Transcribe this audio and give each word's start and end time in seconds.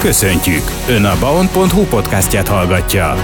Köszöntjük! 0.00 0.62
Ön 0.88 1.04
a 1.04 1.18
baon.hu 1.18 1.84
podcastját 1.84 2.48
hallgatja. 2.48 3.14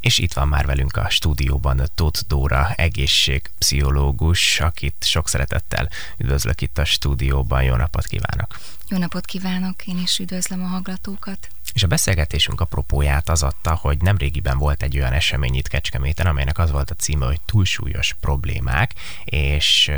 És 0.00 0.18
itt 0.18 0.32
van 0.32 0.48
már 0.48 0.66
velünk 0.66 0.96
a 0.96 1.06
stúdióban 1.08 1.82
Tóth 1.94 2.20
Dóra, 2.28 2.72
egészségpszichológus, 2.76 4.60
akit 4.60 4.94
sok 5.00 5.28
szeretettel 5.28 5.88
üdvözlök 6.18 6.60
itt 6.60 6.78
a 6.78 6.84
stúdióban. 6.84 7.62
Jó 7.62 7.74
napot 7.74 8.06
kívánok! 8.06 8.56
Jó 8.90 8.98
napot 8.98 9.24
kívánok, 9.24 9.86
én 9.86 9.98
is 9.98 10.18
üdvözlöm 10.18 10.62
a 10.62 10.66
hallgatókat. 10.66 11.48
És 11.72 11.82
a 11.82 11.86
beszélgetésünk 11.86 12.60
apropóját 12.60 13.28
az 13.28 13.42
adta, 13.42 13.74
hogy 13.74 14.00
nemrégiben 14.00 14.58
volt 14.58 14.82
egy 14.82 14.98
olyan 14.98 15.12
esemény 15.12 15.54
itt 15.54 15.68
Kecskeméten, 15.68 16.26
amelynek 16.26 16.58
az 16.58 16.70
volt 16.70 16.90
a 16.90 16.94
címe, 16.94 17.26
hogy 17.26 17.40
túlsúlyos 17.40 18.16
problémák, 18.20 18.94
és 19.24 19.90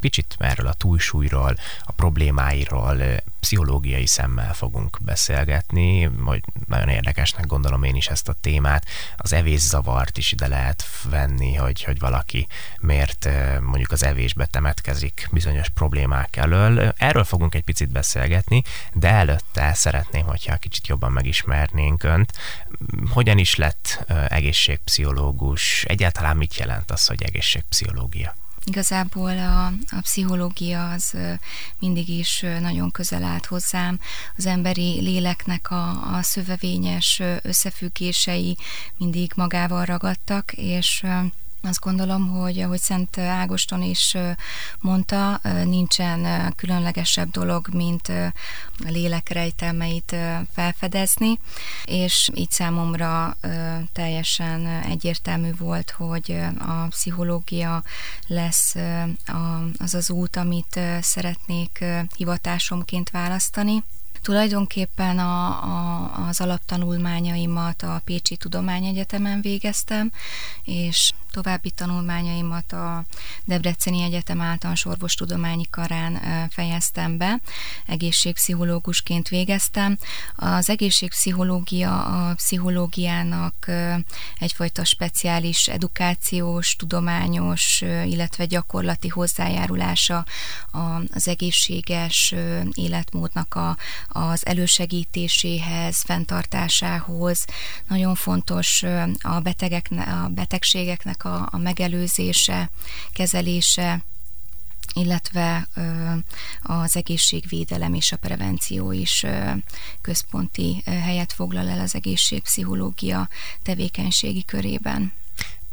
picit 0.00 0.36
erről 0.38 0.66
a 0.66 0.72
túlsúlyról, 0.72 1.56
a 1.84 1.92
problémáiról 1.92 2.96
pszichológiai 3.40 4.06
szemmel 4.06 4.54
fogunk 4.54 4.98
beszélgetni, 5.00 6.02
hogy 6.24 6.42
nagyon 6.68 6.88
érdekesnek 6.88 7.46
gondolom 7.46 7.82
én 7.82 7.94
is 7.94 8.06
ezt 8.06 8.28
a 8.28 8.36
témát. 8.40 8.86
Az 9.16 9.32
evészavart 9.32 10.18
is 10.18 10.32
ide 10.32 10.46
lehet 10.46 10.84
venni, 11.04 11.54
hogy, 11.54 11.84
hogy 11.84 11.98
valaki 11.98 12.46
miért 12.80 13.28
mondjuk 13.60 13.90
az 13.90 14.02
evésbe 14.02 14.46
temetkezik 14.46 15.28
bizonyos 15.32 15.68
problémák 15.68 16.36
elől. 16.36 16.92
Erről 16.96 17.24
fogunk 17.24 17.54
egy 17.54 17.64
picit 17.64 17.90
beszélgetni, 18.12 18.62
de 18.92 19.08
előtte 19.08 19.74
szeretném, 19.74 20.26
hogyha 20.26 20.56
kicsit 20.56 20.86
jobban 20.86 21.12
megismernénk 21.12 22.02
Önt. 22.02 22.32
Hogyan 23.10 23.38
is 23.38 23.54
lett 23.54 24.04
egészségpszichológus? 24.28 25.84
Egyáltalán 25.84 26.36
mit 26.36 26.56
jelent 26.56 26.90
az, 26.90 27.06
hogy 27.06 27.22
egészségpszichológia? 27.22 28.36
Igazából 28.64 29.38
a, 29.38 29.66
a 29.66 30.00
pszichológia 30.00 30.90
az 30.90 31.16
mindig 31.78 32.08
is 32.08 32.40
nagyon 32.60 32.90
közel 32.90 33.22
állt 33.22 33.46
hozzám. 33.46 34.00
Az 34.36 34.46
emberi 34.46 35.00
léleknek 35.00 35.70
a, 35.70 36.16
a 36.16 36.22
szövevényes 36.22 37.22
összefüggései 37.42 38.56
mindig 38.96 39.32
magával 39.34 39.84
ragadtak, 39.84 40.52
és 40.52 41.04
azt 41.62 41.80
gondolom, 41.80 42.28
hogy 42.28 42.60
ahogy 42.60 42.80
Szent 42.80 43.18
Ágoston 43.18 43.82
is 43.82 44.16
mondta, 44.80 45.40
nincsen 45.64 46.52
különlegesebb 46.56 47.30
dolog, 47.30 47.68
mint 47.72 48.08
a 48.08 48.88
lélek 48.88 49.28
rejtelmeit 49.28 50.16
felfedezni, 50.52 51.38
és 51.84 52.30
így 52.34 52.50
számomra 52.50 53.36
teljesen 53.92 54.66
egyértelmű 54.66 55.50
volt, 55.58 55.90
hogy 55.90 56.38
a 56.58 56.86
pszichológia 56.88 57.82
lesz 58.26 58.74
az 59.78 59.94
az 59.94 60.10
út, 60.10 60.36
amit 60.36 60.80
szeretnék 61.00 61.84
hivatásomként 62.16 63.10
választani. 63.10 63.84
Tulajdonképpen 64.22 65.18
a, 65.18 65.46
a, 65.48 66.10
az 66.28 66.40
alaptanulmányaimat 66.40 67.82
a 67.82 68.00
Pécsi 68.04 68.36
Tudományegyetemen 68.36 69.40
végeztem, 69.40 70.12
és 70.64 71.12
további 71.30 71.70
tanulmányaimat 71.70 72.72
a 72.72 73.04
Debreceni 73.44 74.02
Egyetem 74.02 74.40
általános 74.40 74.84
orvostudományi 74.84 75.66
karán 75.70 76.20
fejeztem 76.50 77.16
be, 77.16 77.40
egészségpszichológusként 77.86 79.28
végeztem. 79.28 79.98
Az 80.36 80.70
egészségpszichológia 80.70 82.04
a 82.04 82.34
pszichológiának 82.34 83.54
egyfajta 84.38 84.84
speciális 84.84 85.68
edukációs, 85.68 86.76
tudományos, 86.76 87.80
illetve 88.04 88.44
gyakorlati 88.44 89.08
hozzájárulása 89.08 90.24
az 91.14 91.28
egészséges 91.28 92.34
életmódnak 92.74 93.54
a, 93.54 93.76
az 94.08 94.46
elősegítéséhez, 94.46 96.00
fenntartásához. 96.00 97.44
Nagyon 97.88 98.14
fontos 98.14 98.82
a, 99.20 99.40
betegek, 99.40 99.90
a 99.90 100.28
betegségeknek 100.28 101.19
a, 101.24 101.48
a 101.50 101.58
megelőzése, 101.58 102.70
kezelése, 103.12 104.04
illetve 104.94 105.68
az 106.62 106.96
egészségvédelem 106.96 107.94
és 107.94 108.12
a 108.12 108.16
prevenció 108.16 108.92
is 108.92 109.26
központi 110.00 110.82
helyet 110.84 111.32
foglal 111.32 111.68
el 111.68 111.80
az 111.80 111.94
egészségpszichológia 111.94 113.28
tevékenységi 113.62 114.44
körében. 114.44 115.12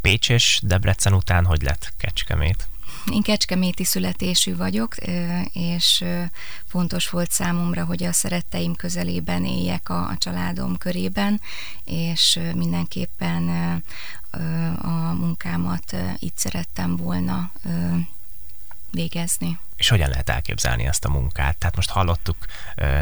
Pécs 0.01 0.29
és 0.29 0.59
Debrecen 0.63 1.13
után 1.13 1.45
hogy 1.45 1.61
lett 1.61 1.93
Kecskemét? 1.97 2.67
Én 3.11 3.21
kecskeméti 3.21 3.83
születésű 3.83 4.55
vagyok, 4.55 4.95
és 5.53 6.03
fontos 6.65 7.09
volt 7.09 7.31
számomra, 7.31 7.85
hogy 7.85 8.03
a 8.03 8.11
szeretteim 8.11 8.75
közelében 8.75 9.45
éljek 9.45 9.89
a, 9.89 10.07
a 10.07 10.17
családom 10.17 10.77
körében, 10.77 11.41
és 11.85 12.39
mindenképpen 12.55 13.49
a 14.81 15.13
munkámat 15.13 15.95
itt 16.19 16.37
szerettem 16.37 16.95
volna 16.95 17.51
végezni. 18.91 19.59
És 19.75 19.89
hogyan 19.89 20.09
lehet 20.09 20.29
elképzelni 20.29 20.85
ezt 20.85 21.05
a 21.05 21.09
munkát? 21.09 21.57
Tehát 21.57 21.75
most 21.75 21.89
hallottuk 21.89 22.37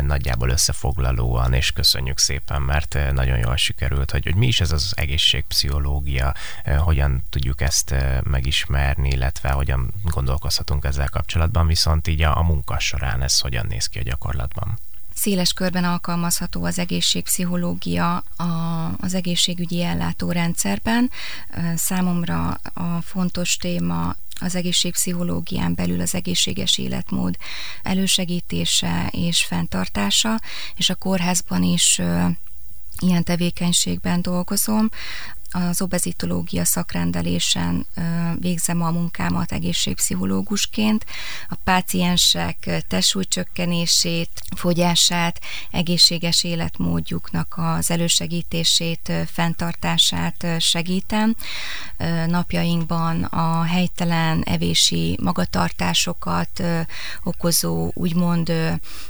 nagyjából 0.02 0.50
összefoglalóan, 0.50 1.54
és 1.54 1.72
köszönjük 1.72 2.18
szépen, 2.18 2.62
mert 2.62 2.98
nagyon 3.12 3.38
jól 3.38 3.56
sikerült, 3.56 4.12
hogy, 4.12 4.24
hogy 4.24 4.36
mi 4.36 4.48
is 4.48 4.62
ez 4.62 4.72
az 4.72 4.94
egészségpszichológia, 4.96 6.34
hogyan 6.78 7.24
tudjuk 7.30 7.62
ezt 7.62 7.96
megismerni, 8.24 9.10
illetve 9.10 9.50
hogyan 9.50 9.94
gondolkozhatunk 10.04 10.84
ezzel 10.86 11.10
kapcsolatban, 11.10 11.68
viszont 11.68 12.08
így 12.08 12.22
a, 12.22 12.38
a 12.38 12.42
munka 12.42 12.80
során 12.80 13.22
ez 13.22 13.40
hogyan 13.40 13.66
néz 13.66 13.88
ki 13.88 14.00
a 14.00 14.04
gyakorlatban 14.04 14.80
széles 15.16 15.54
körben 15.54 15.84
alkalmazható 15.84 16.64
az 16.64 16.80
egészségpszichológia 16.80 18.24
a, 18.36 18.44
az 19.00 19.14
egészségügyi 19.14 19.84
ellátórendszerben. 19.84 21.12
Számomra 21.76 22.60
a 22.74 23.02
fontos 23.02 23.58
téma 23.58 24.16
az 24.40 24.56
egészségpszichológián 24.56 25.76
belül 25.76 26.02
az 26.02 26.16
egészséges 26.16 26.78
életmód 26.78 27.36
elősegítése 27.84 29.10
és 29.12 29.44
fenntartása, 29.44 30.40
és 30.76 30.90
a 30.90 30.96
kórházban 30.96 31.64
is 31.64 32.02
ilyen 33.00 33.24
tevékenységben 33.24 34.22
dolgozom 34.22 34.90
az 35.56 35.82
obezitológia 35.82 36.66
szakrendelésen 36.66 37.86
végzem 38.40 38.82
a 38.82 38.92
munkámat 38.92 39.52
egészségpszichológusként. 39.52 41.06
A 41.50 41.56
páciensek 41.64 42.86
testsúlycsökkenését, 42.88 44.30
fogyását, 44.56 45.42
egészséges 45.72 46.44
életmódjuknak 46.44 47.54
az 47.58 47.92
elősegítését, 47.92 49.12
fenntartását 49.32 50.46
segítem. 50.60 51.36
Napjainkban 52.28 53.24
a 53.24 53.64
helytelen 53.64 54.44
evési 54.44 55.18
magatartásokat 55.22 56.64
okozó, 57.24 57.92
úgymond 57.94 58.54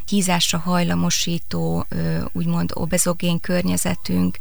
hízásra 0.07 0.57
hajlamosító, 0.57 1.85
úgymond 2.31 2.71
obezogén 2.73 3.39
környezetünk 3.39 4.37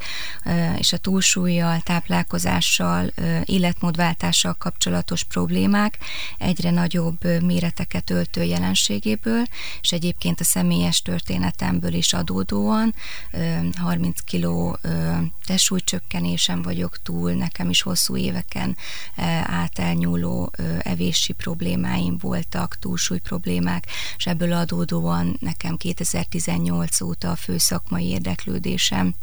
és 0.79 0.93
a 0.93 0.97
túlsúlyjal, 0.97 1.81
táplálkozással, 1.95 3.13
életmódváltással 3.45 4.55
kapcsolatos 4.59 5.23
problémák 5.23 5.99
egyre 6.39 6.71
nagyobb 6.71 7.43
méreteket 7.43 8.11
öltő 8.11 8.43
jelenségéből, 8.43 9.43
és 9.81 9.93
egyébként 9.93 10.41
a 10.41 10.45
személyes 10.45 11.03
történetemből 11.03 11.93
is 11.93 12.13
adódóan 12.13 12.95
30 13.77 14.21
kiló 14.21 14.79
testsúlycsökkenésem 15.47 16.63
vagyok 16.63 17.03
túl, 17.03 17.33
nekem 17.33 17.71
is 17.71 17.83
hosszú 17.83 18.17
éveken 18.17 18.77
át 19.45 19.79
elnyúló 19.79 20.51
evési 20.79 21.33
problémáim 21.33 22.19
voltak, 22.19 22.79
túlsúly 22.79 23.19
problémák, 23.19 23.87
és 24.17 24.27
ebből 24.27 24.53
adódóan 24.53 25.37
nekem 25.41 25.77
2018 25.77 27.01
óta 27.01 27.31
a 27.31 27.37
fő 27.37 27.57
érdeklődésem 27.99 29.15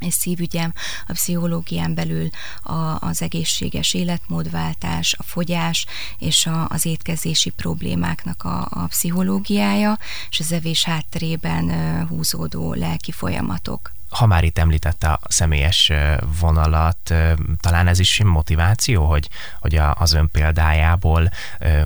és 0.00 0.14
szívügyem 0.14 0.72
a 1.06 1.12
pszichológián 1.12 1.94
belül 1.94 2.28
a, 2.62 2.96
az 3.00 3.22
egészséges 3.22 3.94
életmódváltás, 3.94 5.14
a 5.18 5.22
fogyás 5.22 5.86
és 6.18 6.46
a, 6.46 6.68
az 6.68 6.86
étkezési 6.86 7.50
problémáknak 7.50 8.44
a, 8.44 8.68
a 8.70 8.86
pszichológiája, 8.88 9.98
és 10.30 10.40
az 10.40 10.52
evés 10.52 10.84
hátterében 10.84 12.06
húzódó 12.08 12.74
lelki 12.74 13.12
folyamatok 13.12 13.92
ha 14.10 14.26
már 14.26 14.44
itt 14.44 14.58
említette 14.58 15.08
a 15.08 15.20
személyes 15.28 15.92
vonalat, 16.40 17.14
talán 17.60 17.86
ez 17.86 17.98
is 17.98 18.22
motiváció, 18.22 19.04
hogy, 19.04 19.28
hogy 19.60 19.76
az 19.94 20.12
ön 20.12 20.30
példájából 20.30 21.30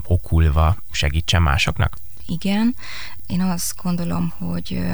okulva 0.02 0.76
segítsen 0.90 1.43
másoknak? 1.43 1.96
Igen, 2.26 2.76
én 3.26 3.40
azt 3.40 3.75
gondolom, 3.82 4.32
hogy 4.38 4.84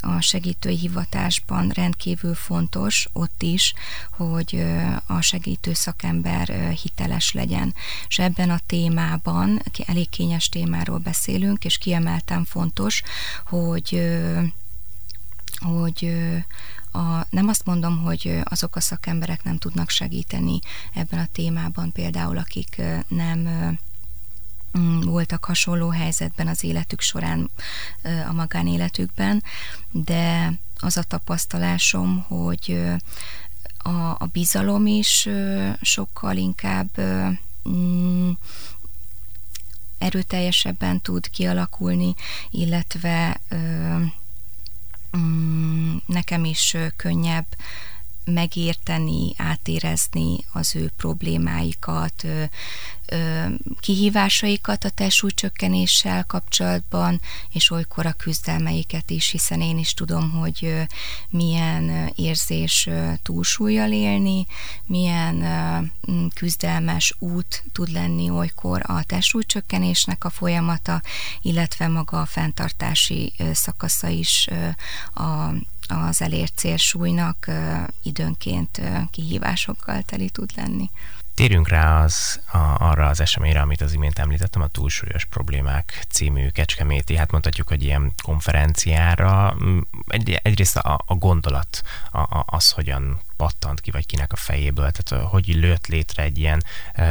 a 0.00 0.20
segítői 0.20 0.76
hivatásban 0.76 1.68
rendkívül 1.68 2.34
fontos 2.34 3.08
ott 3.12 3.42
is, 3.42 3.74
hogy 4.10 4.64
a 5.06 5.20
segítő 5.20 5.72
szakember 5.72 6.48
hiteles 6.82 7.32
legyen. 7.32 7.74
És 8.08 8.18
ebben 8.18 8.50
a 8.50 8.60
témában, 8.66 9.62
elég 9.86 10.08
kényes 10.08 10.48
témáról 10.48 10.98
beszélünk, 10.98 11.64
és 11.64 11.78
kiemelten 11.78 12.44
fontos, 12.44 13.02
hogy 13.44 14.02
hogy 15.58 16.16
a, 16.92 17.26
nem 17.30 17.48
azt 17.48 17.64
mondom, 17.64 17.98
hogy 17.98 18.40
azok 18.44 18.76
a 18.76 18.80
szakemberek 18.80 19.42
nem 19.42 19.58
tudnak 19.58 19.90
segíteni 19.90 20.58
ebben 20.94 21.18
a 21.18 21.28
témában, 21.32 21.92
például 21.92 22.38
akik 22.38 22.82
nem 23.08 23.48
voltak 25.04 25.44
hasonló 25.44 25.88
helyzetben 25.88 26.48
az 26.48 26.64
életük 26.64 27.00
során, 27.00 27.50
a 28.28 28.32
magánéletükben, 28.32 29.42
de 29.90 30.52
az 30.80 30.96
a 30.96 31.02
tapasztalásom, 31.02 32.24
hogy 32.28 32.82
a, 33.78 34.10
a 34.10 34.28
bizalom 34.32 34.86
is 34.86 35.28
sokkal 35.80 36.36
inkább 36.36 37.00
mm, 37.68 38.30
erőteljesebben 39.98 41.00
tud 41.00 41.30
kialakulni, 41.30 42.14
illetve 42.50 43.40
mm, 45.16 45.96
nekem 46.06 46.44
is 46.44 46.76
könnyebb 46.96 47.46
megérteni, 48.26 49.32
átérezni 49.36 50.36
az 50.52 50.76
ő 50.76 50.90
problémáikat, 50.96 52.26
kihívásaikat 53.80 54.84
a 54.84 54.90
testsúlycsökkenéssel 54.90 56.24
kapcsolatban, 56.24 57.20
és 57.52 57.70
olykor 57.70 58.06
a 58.06 58.12
küzdelmeiket 58.12 59.10
is, 59.10 59.30
hiszen 59.30 59.60
én 59.60 59.78
is 59.78 59.94
tudom, 59.94 60.30
hogy 60.30 60.86
milyen 61.30 62.12
érzés 62.14 62.88
túlsúlyjal 63.22 63.92
élni, 63.92 64.46
milyen 64.86 65.44
küzdelmes 66.34 67.14
út 67.18 67.64
tud 67.72 67.92
lenni 67.92 68.30
olykor 68.30 68.82
a 68.86 69.02
testsúlycsökkenésnek 69.02 70.24
a 70.24 70.30
folyamata, 70.30 71.02
illetve 71.42 71.88
maga 71.88 72.20
a 72.20 72.26
fenntartási 72.26 73.32
szakasza 73.52 74.08
is 74.08 74.48
a 75.14 75.50
az 75.88 76.22
elért 76.22 76.52
célsúlynak 76.56 77.50
időnként 78.02 78.80
kihívásokkal 79.10 80.02
teli 80.02 80.30
tud 80.30 80.50
lenni. 80.56 80.90
Térjünk 81.36 81.68
rá 81.68 82.02
az, 82.02 82.40
a, 82.52 82.58
arra 82.58 83.06
az 83.06 83.20
eseményre, 83.20 83.60
amit 83.60 83.80
az 83.80 83.92
imént 83.92 84.18
említettem, 84.18 84.62
a 84.62 84.66
túlsúlyos 84.66 85.24
problémák 85.24 86.04
című 86.08 86.48
kecskeméti, 86.48 87.16
hát 87.16 87.30
mondhatjuk, 87.30 87.68
hogy 87.68 87.82
ilyen 87.82 88.12
konferenciára. 88.22 89.56
Egy, 90.06 90.40
egyrészt 90.42 90.76
a, 90.76 91.00
a 91.06 91.14
gondolat, 91.14 91.82
a, 92.10 92.18
a, 92.18 92.44
az 92.46 92.70
hogyan 92.70 93.20
pattant 93.36 93.80
ki, 93.80 93.90
vagy 93.90 94.06
kinek 94.06 94.32
a 94.32 94.36
fejéből, 94.36 94.90
tehát 94.90 95.24
hogy 95.24 95.46
lőtt 95.46 95.86
létre 95.86 96.22
egy 96.22 96.38
ilyen 96.38 96.64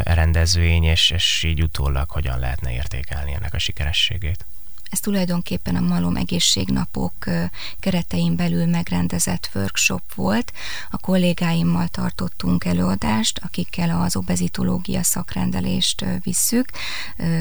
rendezvény, 0.03 0.83
és, 0.83 1.09
és 1.09 1.43
így 1.43 1.61
utólag 1.61 2.09
hogyan 2.09 2.39
lehetne 2.39 2.71
értékelni 2.71 3.33
ennek 3.33 3.53
a 3.53 3.59
sikerességét. 3.59 4.45
Ez 4.95 5.01
tulajdonképpen 5.01 5.75
a 5.75 5.79
Malom 5.79 6.15
egészségnapok 6.15 7.13
keretein 7.79 8.35
belül 8.35 8.65
megrendezett 8.65 9.49
workshop 9.53 10.13
volt. 10.13 10.51
A 10.89 10.97
kollégáimmal 10.97 11.87
tartottunk 11.87 12.65
előadást, 12.65 13.39
akikkel 13.43 14.01
az 14.01 14.15
obezitológia 14.15 15.03
szakrendelést 15.03 16.05
visszük. 16.23 16.69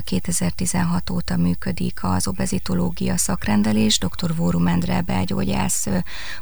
2016 0.05 1.11
óta 1.11 1.37
működik 1.37 1.99
az 2.03 2.29
obezitológia 2.29 3.17
szakrendelés, 3.17 3.99
dr. 3.99 4.37
Vórum 4.37 4.67
Endre 4.67 5.01
belgyógyász 5.01 5.87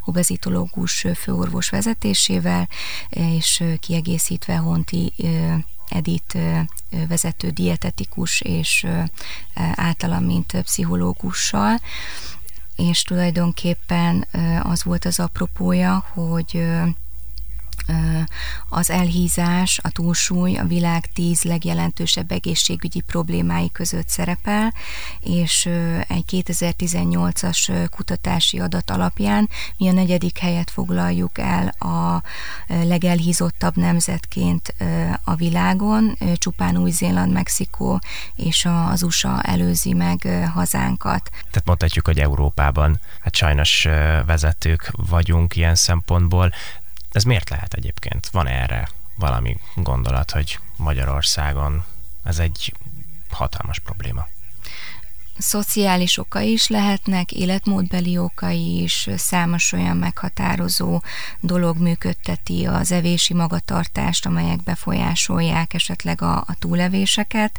obezitológus 0.05 1.07
főorvos 1.17 1.71
vezetésével, 1.71 2.69
és 3.09 3.65
kiegészítve 3.81 4.57
Honti 4.57 5.13
Edit 5.93 6.39
vezető 7.09 7.51
dietetikus 7.51 8.41
és 8.41 8.87
általam, 9.75 10.25
mint 10.25 10.53
pszichológussal, 10.63 11.81
és 12.77 13.03
tulajdonképpen 13.03 14.27
az 14.63 14.85
volt 14.85 15.05
az 15.05 15.21
apropója, 15.21 16.05
hogy 16.13 16.69
az 18.69 18.91
elhízás, 18.91 19.81
a 19.83 19.91
túlsúly 19.91 20.57
a 20.57 20.65
világ 20.65 21.11
tíz 21.15 21.43
legjelentősebb 21.43 22.31
egészségügyi 22.31 23.01
problémái 23.01 23.71
között 23.71 24.09
szerepel, 24.09 24.75
és 25.21 25.69
egy 26.09 26.25
2018-as 26.31 27.89
kutatási 27.91 28.61
adat 28.61 28.91
alapján 28.91 29.49
mi 29.77 29.89
a 29.89 29.93
negyedik 29.93 30.39
helyet 30.39 30.71
foglaljuk 30.71 31.39
el 31.39 31.69
a 31.69 32.23
legelhízottabb 32.67 33.77
nemzetként 33.77 34.75
a 35.25 35.35
világon, 35.35 36.19
csupán 36.35 36.77
Új-Zéland, 36.77 37.33
Mexikó 37.33 38.01
és 38.37 38.69
az 38.91 39.03
USA 39.03 39.41
előzi 39.43 39.93
meg 39.93 40.49
hazánkat. 40.55 41.31
Tehát 41.31 41.67
mondhatjuk, 41.67 42.07
hogy 42.07 42.19
Európában 42.19 43.01
hát 43.21 43.35
sajnos 43.35 43.89
vezetők 44.27 44.91
vagyunk 45.09 45.57
ilyen 45.57 45.75
szempontból. 45.75 46.53
Ez 47.13 47.25
miért 47.25 47.51
lehet 47.51 47.75
egyébként? 47.75 48.29
Van 48.29 48.47
erre 48.47 48.89
valami 49.15 49.57
gondolat, 49.75 50.31
hogy 50.31 50.59
Magyarországon 50.77 51.85
ez 52.23 52.39
egy 52.39 52.75
hatalmas 53.31 53.79
probléma? 53.79 54.29
Szociális 55.39 56.19
okai 56.19 56.53
is 56.53 56.69
lehetnek, 56.69 57.33
életmódbeli 57.33 58.19
okai 58.19 58.83
is, 58.83 59.09
számos 59.17 59.73
olyan 59.73 59.97
meghatározó 59.97 61.03
dolog 61.41 61.77
működteti 61.79 62.67
az 62.67 62.93
evési 62.93 63.35
magatartást, 63.35 64.27
amelyek 64.27 64.63
befolyásolják 64.63 65.75
esetleg 65.75 66.23
a, 66.23 66.37
a 66.37 66.57
túlevéseket. 66.59 67.59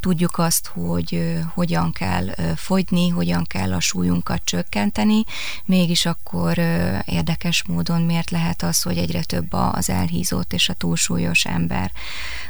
Tudjuk 0.00 0.38
azt, 0.38 0.66
hogy 0.66 1.40
hogyan 1.54 1.92
kell 1.92 2.26
fogyni, 2.56 3.08
hogyan 3.08 3.44
kell 3.44 3.72
a 3.72 3.80
súlyunkat 3.80 4.40
csökkenteni, 4.44 5.24
mégis 5.64 6.06
akkor 6.06 6.58
érdekes 7.04 7.64
módon 7.66 8.02
miért 8.02 8.30
lehet 8.30 8.62
az, 8.62 8.82
hogy 8.82 8.98
egyre 8.98 9.22
több 9.22 9.52
az 9.52 9.90
elhízott 9.90 10.52
és 10.52 10.68
a 10.68 10.74
túlsúlyos 10.74 11.44
ember. 11.44 11.92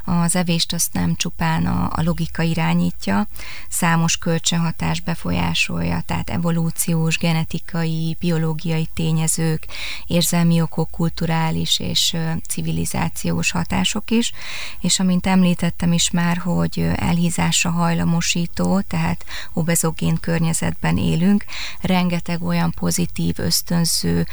Az 0.05 0.37
evést 0.37 0.73
azt 0.73 0.93
nem 0.93 1.15
csupán 1.17 1.67
a, 1.67 1.91
a 1.95 2.03
logika 2.03 2.43
irányítja, 2.43 3.27
számos 3.75 4.17
kölcsönhatás 4.17 5.01
befolyásolja, 5.01 6.03
tehát 6.07 6.31
evolúciós, 6.31 7.19
genetikai, 7.19 8.17
biológiai 8.21 8.89
tényezők, 8.95 9.67
érzelmi 10.07 10.61
okok, 10.61 10.91
kulturális 10.91 11.79
és 11.79 12.17
civilizációs 12.49 13.51
hatások 13.51 14.11
is, 14.11 14.33
és 14.81 15.01
amint 15.01 15.27
említettem 15.27 15.93
is 15.93 16.11
már, 16.11 16.37
hogy 16.37 16.91
elhízásra 16.97 17.71
hajlamosító, 17.71 18.81
tehát 18.81 19.25
obezogén 19.53 20.21
környezetben 20.21 20.97
élünk, 20.97 21.45
rengeteg 21.81 22.43
olyan 22.43 22.71
pozitív, 22.71 23.35
ösztönző 23.39 24.27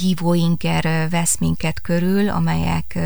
hívóinker 0.00 1.08
vesz 1.10 1.38
minket 1.38 1.80
körül, 1.80 2.28
amelyek 2.28 2.98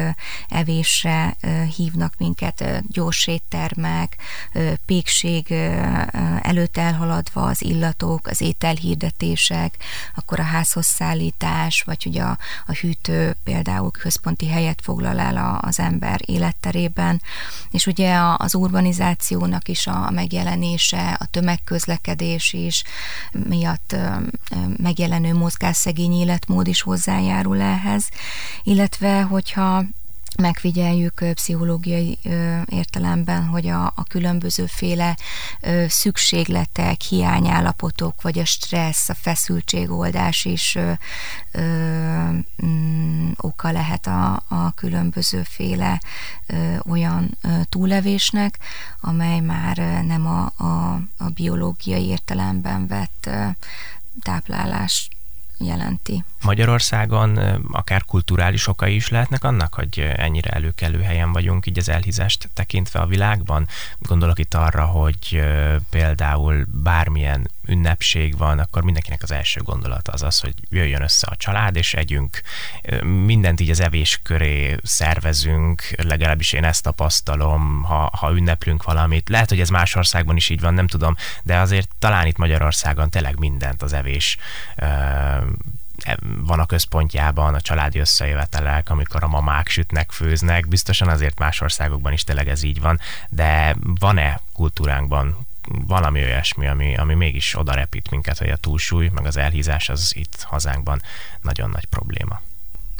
evésre 0.48 1.36
hívnak 1.76 2.12
minket, 2.18 2.82
gyors 2.88 3.26
éttermek, 3.26 4.16
pékség 4.86 5.52
előtt 6.42 6.76
elhaladva 6.76 7.42
az 7.42 7.62
illatok, 7.62 8.26
az 8.26 8.40
ételhirdetések, 8.40 9.76
akkor 10.14 10.40
a 10.40 10.42
házhoz 10.42 10.86
szállítás, 10.86 11.82
vagy 11.82 12.02
hogy 12.02 12.18
a, 12.18 12.38
a 12.66 12.72
hűtő 12.80 13.36
például 13.44 13.90
központi 13.90 14.48
helyet 14.48 14.80
foglal 14.82 15.18
el 15.18 15.58
az 15.60 15.78
ember 15.78 16.20
életterében, 16.24 17.22
és 17.70 17.86
ugye 17.86 18.18
az 18.36 18.54
urbanizációnak 18.54 19.68
is 19.68 19.86
a 19.86 20.10
megjelenése, 20.10 21.16
a 21.20 21.26
tömegközlekedés 21.26 22.52
is 22.52 22.84
miatt 23.48 23.96
megjelenő 24.76 25.34
mozgásszegény 25.34 26.12
életmód 26.12 26.66
is 26.66 26.77
is 26.78 26.84
hozzájárul 26.84 27.60
ehhez, 27.60 28.08
illetve 28.62 29.22
hogyha 29.22 29.84
megfigyeljük 30.36 31.24
pszichológiai 31.34 32.18
értelemben, 32.66 33.46
hogy 33.46 33.68
a, 33.68 33.84
a 33.84 34.02
különbözőféle 34.08 35.16
szükségletek, 35.88 37.00
hiányállapotok, 37.00 38.22
vagy 38.22 38.38
a 38.38 38.44
stressz, 38.44 39.08
a 39.08 39.14
feszültségoldás 39.14 40.44
is 40.44 40.74
ö, 40.74 40.92
ö, 41.52 41.62
mm, 42.64 43.30
oka 43.36 43.72
lehet 43.72 44.06
a, 44.06 44.42
a 44.48 44.72
különbözőféle 44.74 46.00
ö, 46.46 46.76
olyan 46.88 47.36
ö, 47.42 47.48
túlevésnek, 47.68 48.58
amely 49.00 49.40
már 49.40 49.76
nem 50.06 50.26
a, 50.26 50.64
a, 50.64 51.00
a 51.16 51.28
biológiai 51.34 52.06
értelemben 52.06 52.86
vett 52.86 53.26
ö, 53.26 53.46
táplálást 54.22 55.17
jelenti. 55.58 56.24
Magyarországon 56.42 57.36
akár 57.72 58.04
kulturális 58.04 58.66
okai 58.66 58.94
is 58.94 59.08
lehetnek 59.08 59.44
annak, 59.44 59.74
hogy 59.74 60.12
ennyire 60.16 60.50
előkelő 60.50 61.00
helyen 61.00 61.32
vagyunk 61.32 61.66
így 61.66 61.78
az 61.78 61.88
elhízást 61.88 62.48
tekintve 62.54 63.00
a 63.00 63.06
világban. 63.06 63.68
Gondolok 63.98 64.38
itt 64.38 64.54
arra, 64.54 64.84
hogy 64.84 65.42
például 65.90 66.66
bármilyen 66.82 67.50
ünnepség 67.68 68.36
van, 68.36 68.58
akkor 68.58 68.82
mindenkinek 68.82 69.22
az 69.22 69.30
első 69.30 69.60
gondolata 69.60 70.12
az 70.12 70.22
az, 70.22 70.40
hogy 70.40 70.54
jöjjön 70.70 71.02
össze 71.02 71.26
a 71.30 71.36
család, 71.36 71.76
és 71.76 71.94
együnk. 71.94 72.42
Mindent 73.02 73.60
így 73.60 73.70
az 73.70 73.80
evés 73.80 74.20
köré 74.22 74.76
szervezünk, 74.82 75.82
legalábbis 75.96 76.52
én 76.52 76.64
ezt 76.64 76.82
tapasztalom, 76.82 77.82
ha, 77.82 78.10
ha 78.16 78.32
ünneplünk 78.32 78.82
valamit. 78.82 79.28
Lehet, 79.28 79.48
hogy 79.48 79.60
ez 79.60 79.68
más 79.68 79.94
országban 79.94 80.36
is 80.36 80.48
így 80.48 80.60
van, 80.60 80.74
nem 80.74 80.86
tudom, 80.86 81.16
de 81.42 81.56
azért 81.58 81.90
talán 81.98 82.26
itt 82.26 82.36
Magyarországon 82.36 83.10
tényleg 83.10 83.38
mindent 83.38 83.82
az 83.82 83.92
evés 83.92 84.36
van 86.24 86.60
a 86.60 86.66
központjában 86.66 87.54
a 87.54 87.60
családi 87.60 87.98
összejövetelek, 87.98 88.90
amikor 88.90 89.22
a 89.22 89.28
mamák 89.28 89.68
sütnek, 89.68 90.10
főznek, 90.10 90.68
biztosan 90.68 91.08
azért 91.08 91.38
más 91.38 91.60
országokban 91.60 92.12
is 92.12 92.24
tényleg 92.24 92.48
ez 92.48 92.62
így 92.62 92.80
van, 92.80 93.00
de 93.28 93.76
van-e 93.80 94.40
kultúránkban 94.52 95.47
valami 95.86 96.22
olyasmi, 96.22 96.66
ami, 96.66 96.96
ami 96.96 97.14
mégis 97.14 97.58
oda 97.58 97.72
repít 97.72 98.10
minket, 98.10 98.38
hogy 98.38 98.48
a 98.48 98.56
túlsúly, 98.56 99.08
meg 99.12 99.26
az 99.26 99.36
elhízás 99.36 99.88
az 99.88 100.16
itt 100.16 100.42
hazánkban 100.42 101.02
nagyon 101.42 101.70
nagy 101.70 101.84
probléma. 101.84 102.40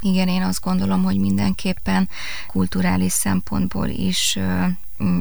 Igen, 0.00 0.28
én 0.28 0.42
azt 0.42 0.60
gondolom, 0.60 1.02
hogy 1.02 1.18
mindenképpen 1.18 2.08
kulturális 2.46 3.12
szempontból 3.12 3.88
is 3.88 4.38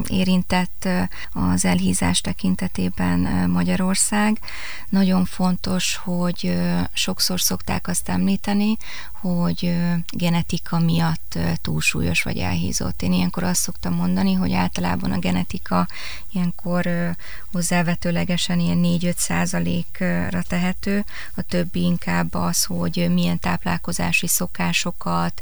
érintett 0.08 0.88
az 1.32 1.64
elhízás 1.64 2.20
tekintetében 2.20 3.50
Magyarország. 3.50 4.40
Nagyon 4.88 5.24
fontos, 5.24 5.96
hogy 5.96 6.58
sokszor 6.92 7.40
szokták 7.40 7.88
azt 7.88 8.08
említeni, 8.08 8.76
hogy 9.20 9.76
genetika 10.10 10.78
miatt 10.78 11.38
túlsúlyos 11.62 12.22
vagy 12.22 12.36
elhízott. 12.36 13.02
Én 13.02 13.12
ilyenkor 13.12 13.42
azt 13.42 13.60
szoktam 13.60 13.94
mondani, 13.94 14.32
hogy 14.32 14.52
általában 14.52 15.12
a 15.12 15.18
genetika 15.18 15.88
ilyenkor 16.32 16.88
hozzávetőlegesen 17.52 18.60
ilyen 18.60 18.80
4-5 18.82 19.16
százalékra 19.16 20.42
tehető, 20.42 21.04
a 21.34 21.42
többi 21.42 21.80
inkább 21.80 22.34
az, 22.34 22.64
hogy 22.64 23.10
milyen 23.12 23.38
táplálkozási 23.38 24.26
szokásokat, 24.26 25.40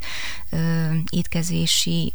étkezési 1.10 2.12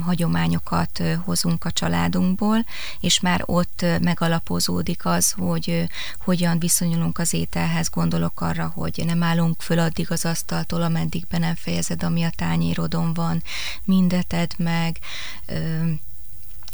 hagyományokat 0.00 1.02
hozunk 1.32 1.64
a 1.64 1.70
családunkból, 1.70 2.64
és 3.00 3.20
már 3.20 3.42
ott 3.46 3.84
megalapozódik 4.00 5.06
az, 5.06 5.30
hogy 5.30 5.86
hogyan 6.18 6.58
viszonyulunk 6.58 7.18
az 7.18 7.32
ételhez. 7.32 7.88
Gondolok 7.88 8.40
arra, 8.40 8.72
hogy 8.74 9.02
nem 9.06 9.22
állunk 9.22 9.62
föl 9.62 9.78
addig 9.78 10.10
az 10.10 10.24
asztaltól, 10.24 10.82
ameddig 10.82 11.24
be 11.30 11.38
nem 11.38 11.54
fejezed, 11.54 12.02
ami 12.02 12.22
a 12.22 12.32
tányérodon 12.36 13.14
van, 13.14 13.42
mindeted 13.84 14.52
meg, 14.56 14.98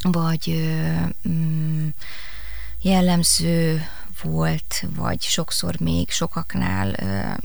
vagy 0.03 0.73
mm, 1.29 1.89
jellemző 2.81 3.87
volt, 4.23 4.85
vagy 4.95 5.23
sokszor 5.23 5.81
még 5.81 6.11
sokaknál 6.11 6.97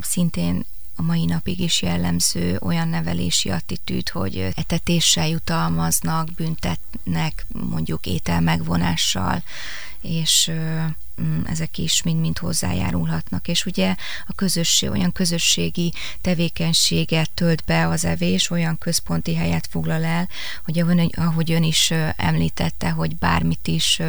szintén 0.02 0.66
mai 1.06 1.26
napig 1.26 1.60
is 1.60 1.82
jellemző 1.82 2.58
olyan 2.62 2.88
nevelési 2.88 3.50
attitűd, 3.50 4.10
hogy 4.10 4.48
etetéssel 4.56 5.28
jutalmaznak, 5.28 6.32
büntetnek, 6.32 7.46
mondjuk 7.48 8.06
étel 8.06 8.42
megvonással, 8.42 9.44
és 10.02 10.52
mm, 11.22 11.42
ezek 11.46 11.78
is 11.78 12.04
mind-mind 12.04 12.38
hozzájárulhatnak. 12.38 13.48
És 13.48 13.66
ugye 13.66 13.96
a 14.28 14.34
közösség, 14.36 14.90
olyan 14.90 15.12
közösségi 15.12 15.94
tevékenységet 16.22 17.30
tölt 17.30 17.64
be 17.66 17.88
az 17.88 18.06
evés, 18.06 18.50
olyan 18.50 18.78
központi 18.78 19.36
helyet 19.36 19.68
foglal 19.72 20.04
el, 20.04 20.30
hogy 20.66 20.84
ahogy 21.16 21.52
ön 21.52 21.64
is 21.64 21.92
említette, 22.16 22.90
hogy 22.90 23.16
bármit 23.16 23.68
is, 23.68 24.02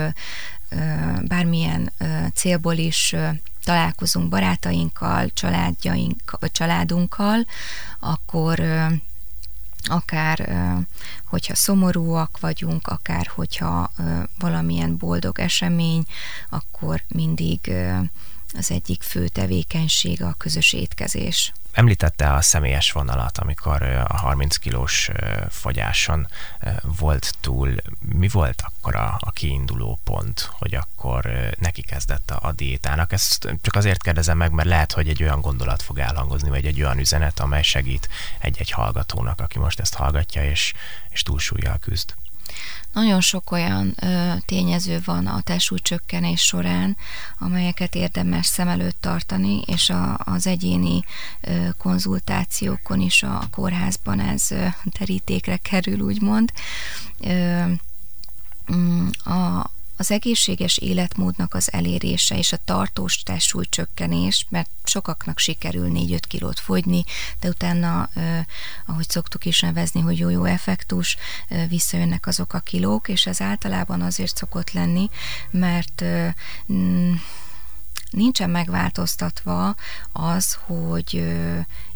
bármilyen 1.23 1.93
célból 2.35 2.77
is 2.77 3.15
találkozunk 3.65 4.29
barátainkkal, 4.29 5.29
családjaink, 5.33 6.39
családunkkal, 6.53 7.47
akkor 8.01 8.61
akár 9.87 10.49
hogyha 11.25 11.55
szomorúak 11.55 12.41
vagyunk, 12.41 12.87
akár 12.87 13.27
hogyha 13.35 13.93
valamilyen 14.39 14.97
boldog 14.97 15.39
esemény, 15.39 16.05
akkor 16.49 17.03
mindig 17.09 17.73
az 18.57 18.71
egyik 18.71 19.03
fő 19.03 19.29
tevékenység 19.29 20.23
a 20.23 20.35
közös 20.39 20.73
étkezés. 20.73 21.53
Említette 21.73 22.33
a 22.33 22.41
személyes 22.41 22.93
vonalat, 22.93 23.39
amikor 23.39 23.83
a 23.83 24.17
30 24.17 24.57
kilós 24.57 25.11
fogyáson 25.51 26.29
volt 26.83 27.35
túl. 27.41 27.75
Mi 28.01 28.29
volt 28.29 28.63
akkor 28.65 28.95
a, 28.95 29.17
a 29.21 29.31
kiinduló 29.31 29.99
pont, 30.05 30.51
hogy 30.53 30.75
akkor 30.75 31.55
neki 31.59 31.83
kezdett 31.83 32.31
a, 32.31 32.39
a 32.49 32.53
diétának? 32.53 33.13
Ezt 33.13 33.57
csak 33.63 33.75
azért 33.75 34.03
kérdezem 34.03 34.37
meg, 34.37 34.51
mert 34.51 34.69
lehet, 34.69 34.93
hogy 34.93 35.09
egy 35.09 35.23
olyan 35.23 35.41
gondolat 35.41 35.83
fog 35.83 35.99
elhangozni, 35.99 36.49
vagy 36.49 36.67
egy 36.67 36.83
olyan 36.83 36.99
üzenet, 36.99 37.41
amely 37.41 37.63
segít 37.63 38.09
egy-egy 38.39 38.71
hallgatónak, 38.71 39.41
aki 39.41 39.59
most 39.59 39.81
ezt 39.81 39.95
hallgatja, 39.95 40.45
és, 40.45 40.73
és 41.11 41.23
túlsúlyjal 41.23 41.79
küzd. 41.79 42.15
Nagyon 42.95 43.21
sok 43.21 43.51
olyan 43.51 43.95
ö, 44.01 44.33
tényező 44.47 45.01
van 45.05 45.27
a 45.27 45.41
testsúlycsökkenés 45.41 46.41
során, 46.41 46.97
amelyeket 47.39 47.95
érdemes 47.95 48.47
szem 48.47 48.69
előtt 48.69 48.97
tartani, 49.01 49.61
és 49.67 49.91
a, 49.91 50.21
az 50.25 50.47
egyéni 50.47 51.05
ö, 51.41 51.69
konzultációkon 51.79 53.01
is 53.01 53.23
a 53.23 53.43
kórházban 53.51 54.21
ez 54.21 54.51
ö, 54.51 54.67
terítékre 54.99 55.57
kerül, 55.57 56.01
úgymond. 56.01 56.53
Ö, 57.21 57.65
mm, 58.73 59.09
a, 59.25 59.71
az 59.97 60.11
egészséges 60.11 60.79
életmódnak 60.79 61.55
az 61.55 61.73
elérése 61.73 62.39
és 62.39 62.53
a 62.53 62.59
tartós 62.65 63.23
testsúly 63.23 63.65
csökkenés, 63.69 64.47
mert 64.49 64.71
sokaknak 64.85 65.39
sikerül 65.39 65.91
4-5 65.95 66.21
kilót 66.29 66.61
fogyni, 66.61 67.05
de 67.41 67.49
utána, 67.49 68.09
eh, 68.15 68.45
ahogy 68.87 69.09
szoktuk 69.09 69.45
is 69.45 69.61
nevezni, 69.61 70.01
hogy 70.01 70.19
jó-jó 70.19 70.45
effektus, 70.45 71.17
visszajönnek 71.69 72.27
azok 72.27 72.53
a 72.53 72.59
kilók, 72.59 73.09
és 73.09 73.27
ez 73.27 73.41
általában 73.41 74.01
azért 74.01 74.37
szokott 74.37 74.73
lenni, 74.73 75.11
mert 75.51 76.03
eh, 76.03 76.35
nincsen 78.15 78.51
megváltoztatva 78.51 79.75
az, 80.13 80.59
hogy 80.67 81.25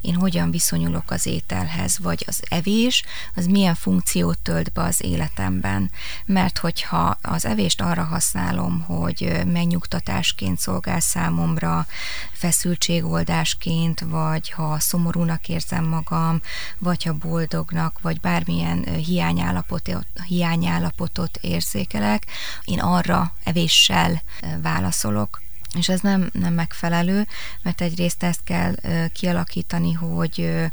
én 0.01 0.15
hogyan 0.15 0.51
viszonyulok 0.51 1.11
az 1.11 1.27
ételhez, 1.27 1.99
vagy 1.99 2.25
az 2.27 2.43
evés, 2.49 3.03
az 3.35 3.47
milyen 3.47 3.75
funkciót 3.75 4.39
tölt 4.39 4.73
be 4.73 4.83
az 4.83 5.05
életemben. 5.05 5.91
Mert 6.25 6.59
hogyha 6.59 7.19
az 7.23 7.45
evést 7.45 7.81
arra 7.81 8.03
használom, 8.03 8.81
hogy 8.81 9.43
megnyugtatásként 9.47 10.59
szolgál 10.59 11.01
számomra, 11.01 11.87
feszültségoldásként, 12.33 14.01
vagy 14.01 14.51
ha 14.51 14.79
szomorúnak 14.79 15.49
érzem 15.49 15.85
magam, 15.85 16.41
vagy 16.79 17.05
ha 17.05 17.13
boldognak, 17.13 18.01
vagy 18.01 18.21
bármilyen 18.21 18.85
hiányállapotot, 18.85 20.07
hiányállapotot 20.27 21.39
érzékelek, 21.41 22.27
én 22.65 22.81
arra 22.81 23.33
evéssel 23.45 24.23
válaszolok, 24.63 25.41
és 25.75 25.89
ez 25.89 26.01
nem, 26.01 26.31
nem 26.33 26.55
megfelelő, 26.55 27.27
mert 27.63 27.81
egyrészt 27.81 28.23
ezt 28.23 28.45
kell 28.45 28.75
kialakítani, 29.13 29.93
hogy 29.93 30.69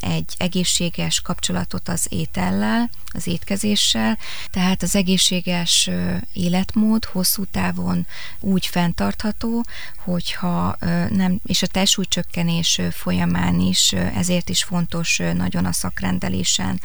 egy 0.00 0.34
egészséges 0.36 1.20
kapcsolatot 1.20 1.88
az 1.88 2.06
étellel, 2.08 2.90
az 3.12 3.26
étkezéssel, 3.26 4.18
tehát 4.50 4.82
az 4.82 4.94
egészséges 4.94 5.90
életmód 6.32 7.04
hosszú 7.04 7.44
távon 7.44 8.06
úgy 8.40 8.66
fenntartható, 8.66 9.64
hogyha 10.10 10.76
nem, 11.10 11.40
és 11.46 11.62
a 11.62 11.66
testsúlycsökkenés 11.66 12.80
folyamán 12.90 13.60
is, 13.60 13.92
ezért 13.92 14.48
is 14.48 14.64
fontos 14.64 15.22
nagyon 15.34 15.64
a 15.64 15.72
szakrendelésen 15.72 16.80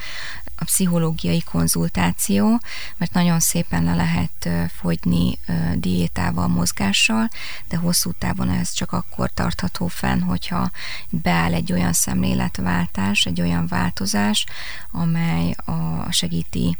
a 0.55 0.63
pszichológiai 0.63 1.41
konzultáció, 1.41 2.59
mert 2.97 3.13
nagyon 3.13 3.39
szépen 3.39 3.83
le 3.83 3.95
lehet 3.95 4.69
fogyni 4.69 5.37
diétával, 5.75 6.47
mozgással, 6.47 7.29
de 7.67 7.77
hosszú 7.77 8.11
távon 8.11 8.49
ez 8.49 8.71
csak 8.71 8.91
akkor 8.91 9.31
tartható 9.33 9.87
fenn, 9.87 10.21
hogyha 10.21 10.71
beáll 11.09 11.53
egy 11.53 11.71
olyan 11.71 11.93
szemléletváltás, 11.93 13.25
egy 13.25 13.41
olyan 13.41 13.67
változás, 13.67 14.45
amely 14.91 15.55
a 15.65 16.11
segíti 16.11 16.77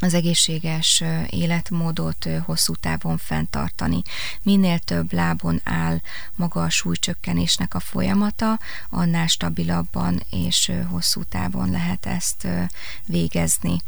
az 0.00 0.14
egészséges 0.14 1.02
életmódot 1.30 2.28
hosszú 2.44 2.74
távon 2.74 3.18
fenntartani. 3.18 4.02
Minél 4.42 4.78
több 4.78 5.12
lábon 5.12 5.60
áll 5.64 6.00
maga 6.34 6.62
a 6.62 6.70
súlycsökkenésnek 6.70 7.74
a 7.74 7.80
folyamata, 7.80 8.58
annál 8.90 9.26
stabilabban 9.26 10.22
és 10.30 10.72
hosszú 10.90 11.22
távon 11.22 11.70
lehet 11.70 12.06
ezt 12.06 12.46
végezni. 13.06 13.82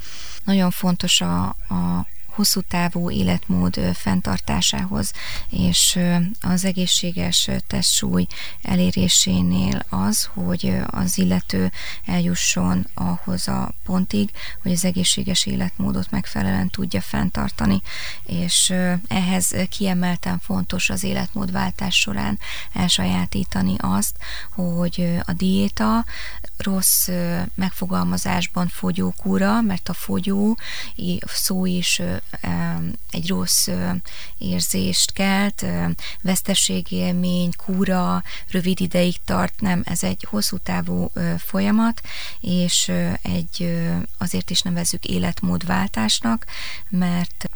Nagyon 0.44 0.70
fontos 0.70 1.20
a, 1.20 1.44
a 1.48 2.06
hosszú 2.38 2.60
távú 2.60 3.10
életmód 3.10 3.80
fenntartásához 3.94 5.12
és 5.50 5.98
az 6.40 6.64
egészséges 6.64 7.50
testsúly 7.66 8.26
elérésénél 8.62 9.84
az, 9.88 10.28
hogy 10.34 10.76
az 10.86 11.18
illető 11.18 11.72
eljusson 12.04 12.86
ahhoz 12.94 13.48
a 13.48 13.72
pontig, 13.84 14.30
hogy 14.62 14.72
az 14.72 14.84
egészséges 14.84 15.46
életmódot 15.46 16.10
megfelelően 16.10 16.70
tudja 16.70 17.00
fenntartani, 17.00 17.82
és 18.26 18.74
ehhez 19.08 19.54
kiemelten 19.68 20.38
fontos 20.38 20.90
az 20.90 21.02
életmódváltás 21.02 21.94
során 21.94 22.38
elsajátítani 22.72 23.74
azt, 23.78 24.16
hogy 24.50 25.18
a 25.24 25.32
diéta 25.32 26.04
rossz 26.58 27.08
megfogalmazásban 27.54 28.68
fogyókúra, 28.68 29.60
mert 29.60 29.88
a 29.88 29.92
fogyó 29.92 30.56
szó 31.26 31.66
is 31.66 32.02
egy 33.10 33.28
rossz 33.28 33.68
érzést 34.38 35.12
kelt, 35.12 35.64
veszteségélmény, 36.22 37.50
kúra, 37.56 38.22
rövid 38.50 38.80
ideig 38.80 39.16
tart, 39.24 39.60
nem, 39.60 39.82
ez 39.84 40.02
egy 40.02 40.26
hosszú 40.30 40.56
távú 40.56 41.10
folyamat, 41.38 42.00
és 42.40 42.92
egy 43.22 43.78
azért 44.18 44.50
is 44.50 44.62
nevezzük 44.62 45.04
életmódváltásnak, 45.04 46.46
mert 46.88 47.50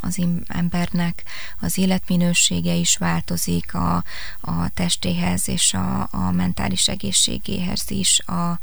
az 0.00 0.20
embernek 0.46 1.22
az 1.60 1.78
életminősége 1.78 2.74
is 2.74 2.96
változik 2.96 3.74
a, 3.74 4.04
a 4.40 4.68
testéhez 4.74 5.48
és 5.48 5.74
a, 5.74 6.08
a 6.10 6.30
mentális 6.30 6.88
egészségéhez 6.88 7.90
is 7.90 8.20
a, 8.26 8.37
a, 8.38 8.60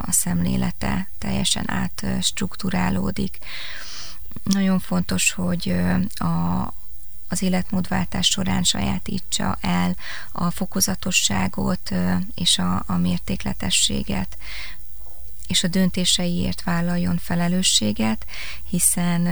a 0.00 0.12
szemlélete 0.12 1.08
teljesen 1.18 1.70
átstruktúrálódik. 1.70 3.38
Nagyon 4.42 4.78
fontos, 4.78 5.32
hogy 5.32 5.74
a, 6.14 6.66
az 7.28 7.42
életmódváltás 7.42 8.26
során 8.26 8.62
sajátítsa 8.62 9.58
el 9.60 9.96
a 10.32 10.50
fokozatosságot 10.50 11.92
és 12.34 12.58
a, 12.58 12.82
a 12.86 12.96
mértékletességet, 12.96 14.38
és 15.46 15.64
a 15.64 15.68
döntéseiért 15.68 16.62
vállaljon 16.62 17.18
felelősséget, 17.18 18.26
hiszen 18.68 19.22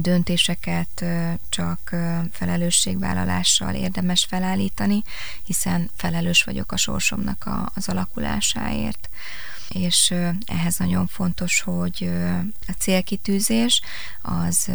döntéseket 0.00 1.04
csak 1.48 1.94
felelősségvállalással 2.32 3.74
érdemes 3.74 4.26
felállítani, 4.28 5.02
hiszen 5.44 5.90
felelős 5.96 6.42
vagyok 6.42 6.72
a 6.72 6.76
sorsomnak 6.76 7.48
az 7.74 7.88
alakulásáért 7.88 9.08
és 9.68 10.14
ehhez 10.46 10.76
nagyon 10.76 11.06
fontos, 11.06 11.60
hogy 11.60 12.10
a 12.66 12.72
célkitűzés 12.78 13.80
az 14.22 14.70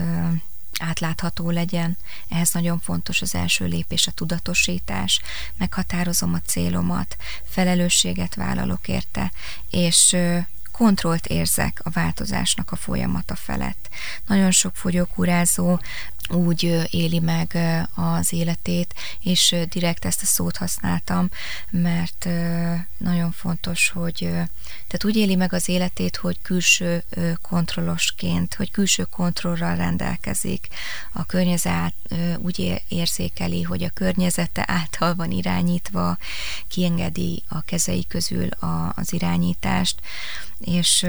átlátható 0.79 1.49
legyen. 1.49 1.97
Ehhez 2.29 2.51
nagyon 2.53 2.79
fontos 2.79 3.21
az 3.21 3.35
első 3.35 3.65
lépés, 3.65 4.07
a 4.07 4.11
tudatosítás. 4.11 5.21
Meghatározom 5.57 6.33
a 6.33 6.41
célomat, 6.45 7.17
felelősséget 7.45 8.35
vállalok 8.35 8.87
érte, 8.87 9.31
és 9.69 10.15
kontrollt 10.81 11.25
érzek 11.25 11.81
a 11.83 11.89
változásnak 11.89 12.71
a 12.71 12.75
folyamata 12.75 13.35
felett. 13.35 13.89
Nagyon 14.27 14.51
sok 14.51 14.75
fogyókúrázó 14.75 15.79
úgy 16.31 16.87
éli 16.89 17.19
meg 17.19 17.57
az 17.95 18.33
életét, 18.33 18.93
és 19.23 19.55
direkt 19.69 20.05
ezt 20.05 20.21
a 20.21 20.25
szót 20.25 20.57
használtam, 20.57 21.29
mert 21.69 22.27
nagyon 22.97 23.31
fontos, 23.31 23.89
hogy 23.89 24.17
tehát 24.87 25.03
úgy 25.05 25.15
éli 25.15 25.35
meg 25.35 25.53
az 25.53 25.69
életét, 25.69 26.15
hogy 26.15 26.37
külső 26.41 27.03
kontrollosként, 27.41 28.53
hogy 28.53 28.71
külső 28.71 29.03
kontrollral 29.03 29.75
rendelkezik, 29.75 30.67
a 31.13 31.25
környezet 31.25 31.93
úgy 32.37 32.81
érzékeli, 32.87 33.61
hogy 33.61 33.83
a 33.83 33.89
környezete 33.89 34.63
által 34.67 35.15
van 35.15 35.31
irányítva, 35.31 36.17
kiengedi 36.67 37.43
a 37.47 37.61
kezei 37.61 38.05
közül 38.07 38.49
az 38.95 39.13
irányítást, 39.13 39.99
és 40.59 41.05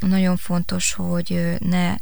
nagyon 0.00 0.36
fontos, 0.36 0.92
hogy 0.92 1.56
ne 1.58 1.94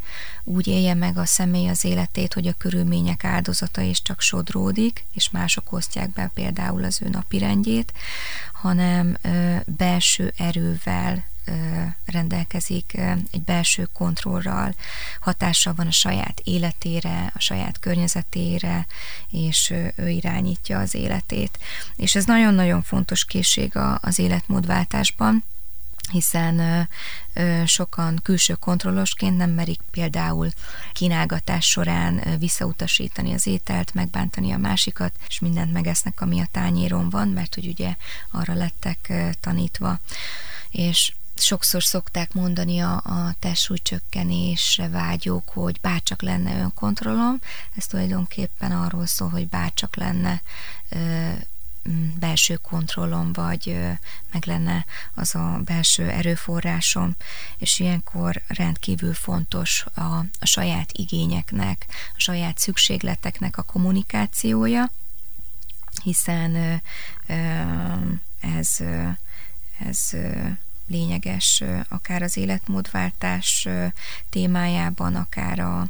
úgy 0.45 0.67
élje 0.67 0.95
meg 0.95 1.19
a 1.19 1.25
személy 1.25 1.69
az 1.69 1.85
életét, 1.85 2.35
hogy 2.35 2.47
a 2.47 2.53
körülmények 2.59 3.25
áldozata 3.25 3.81
és 3.81 4.03
csak 4.03 4.21
sodródik, 4.21 5.05
és 5.15 5.31
mások 5.31 5.73
osztják 5.73 6.13
be 6.13 6.31
például 6.35 6.85
az 6.85 7.03
ő 7.03 7.09
napirendjét, 7.09 7.93
hanem 8.53 9.17
belső 9.67 10.33
erővel 10.37 11.25
rendelkezik, 12.05 12.95
egy 13.31 13.43
belső 13.43 13.89
kontrollral, 13.93 14.75
hatással 15.21 15.75
van 15.75 15.87
a 15.87 15.91
saját 15.91 16.41
életére, 16.45 17.33
a 17.35 17.41
saját 17.41 17.79
környezetére, 17.79 18.87
és 19.31 19.75
ő 19.97 20.09
irányítja 20.09 20.79
az 20.79 20.95
életét. 20.95 21.59
És 21.97 22.15
ez 22.15 22.25
nagyon-nagyon 22.25 22.83
fontos 22.83 23.25
készség 23.25 23.73
az 24.01 24.19
életmódváltásban, 24.19 25.45
hiszen 26.11 26.89
sokan 27.67 28.21
külső 28.23 28.55
kontrollosként 28.55 29.37
nem 29.37 29.51
merik 29.51 29.81
például 29.91 30.51
kínálgatás 30.93 31.67
során 31.69 32.39
visszautasítani 32.39 33.35
az 33.35 33.47
ételt, 33.47 33.95
megbántani 33.95 34.53
a 34.53 34.59
másikat, 34.59 35.13
és 35.29 35.39
mindent 35.39 35.73
megesznek, 35.73 36.21
ami 36.21 36.41
a 36.41 36.49
tányéron 36.51 37.11
van, 37.11 37.29
mert 37.29 37.55
hogy 37.55 37.67
ugye 37.67 37.97
arra 38.31 38.55
lettek 38.55 39.13
tanítva. 39.41 39.99
És 40.71 41.13
sokszor 41.37 41.83
szokták 41.83 42.33
mondani 42.33 42.79
a, 42.79 42.95
a 42.95 43.35
testsúlycsökkenésre 43.39 44.89
vágyók, 44.89 45.49
hogy 45.49 45.81
bárcsak 45.81 46.23
lenne 46.23 46.59
önkontrollom, 46.59 47.41
ez 47.77 47.87
tulajdonképpen 47.87 48.73
arról 48.73 49.07
szól, 49.07 49.29
hogy 49.29 49.49
bárcsak 49.49 49.97
lenne 49.97 50.43
belső 52.19 52.57
kontrollom, 52.57 53.33
vagy 53.33 53.79
meg 54.33 54.45
lenne 54.45 54.85
az 55.15 55.35
a 55.35 55.61
belső 55.65 56.11
erőforrásom, 56.11 57.17
és 57.59 57.79
ilyenkor 57.79 58.43
rendkívül 58.47 59.15
fontos 59.15 59.85
a, 59.95 60.01
a 60.41 60.47
saját 60.47 60.93
igényeknek, 60.93 61.87
a 62.17 62.21
saját 62.21 62.59
szükségleteknek 62.59 63.57
a 63.57 63.63
kommunikációja, 63.63 64.91
hiszen 66.03 66.83
ez, 68.41 68.79
ez 69.79 70.11
lényeges 70.89 71.63
akár 71.89 72.23
az 72.23 72.37
életmódváltás 72.37 73.69
témájában, 74.31 75.15
akár 75.15 75.59
a, 75.59 75.89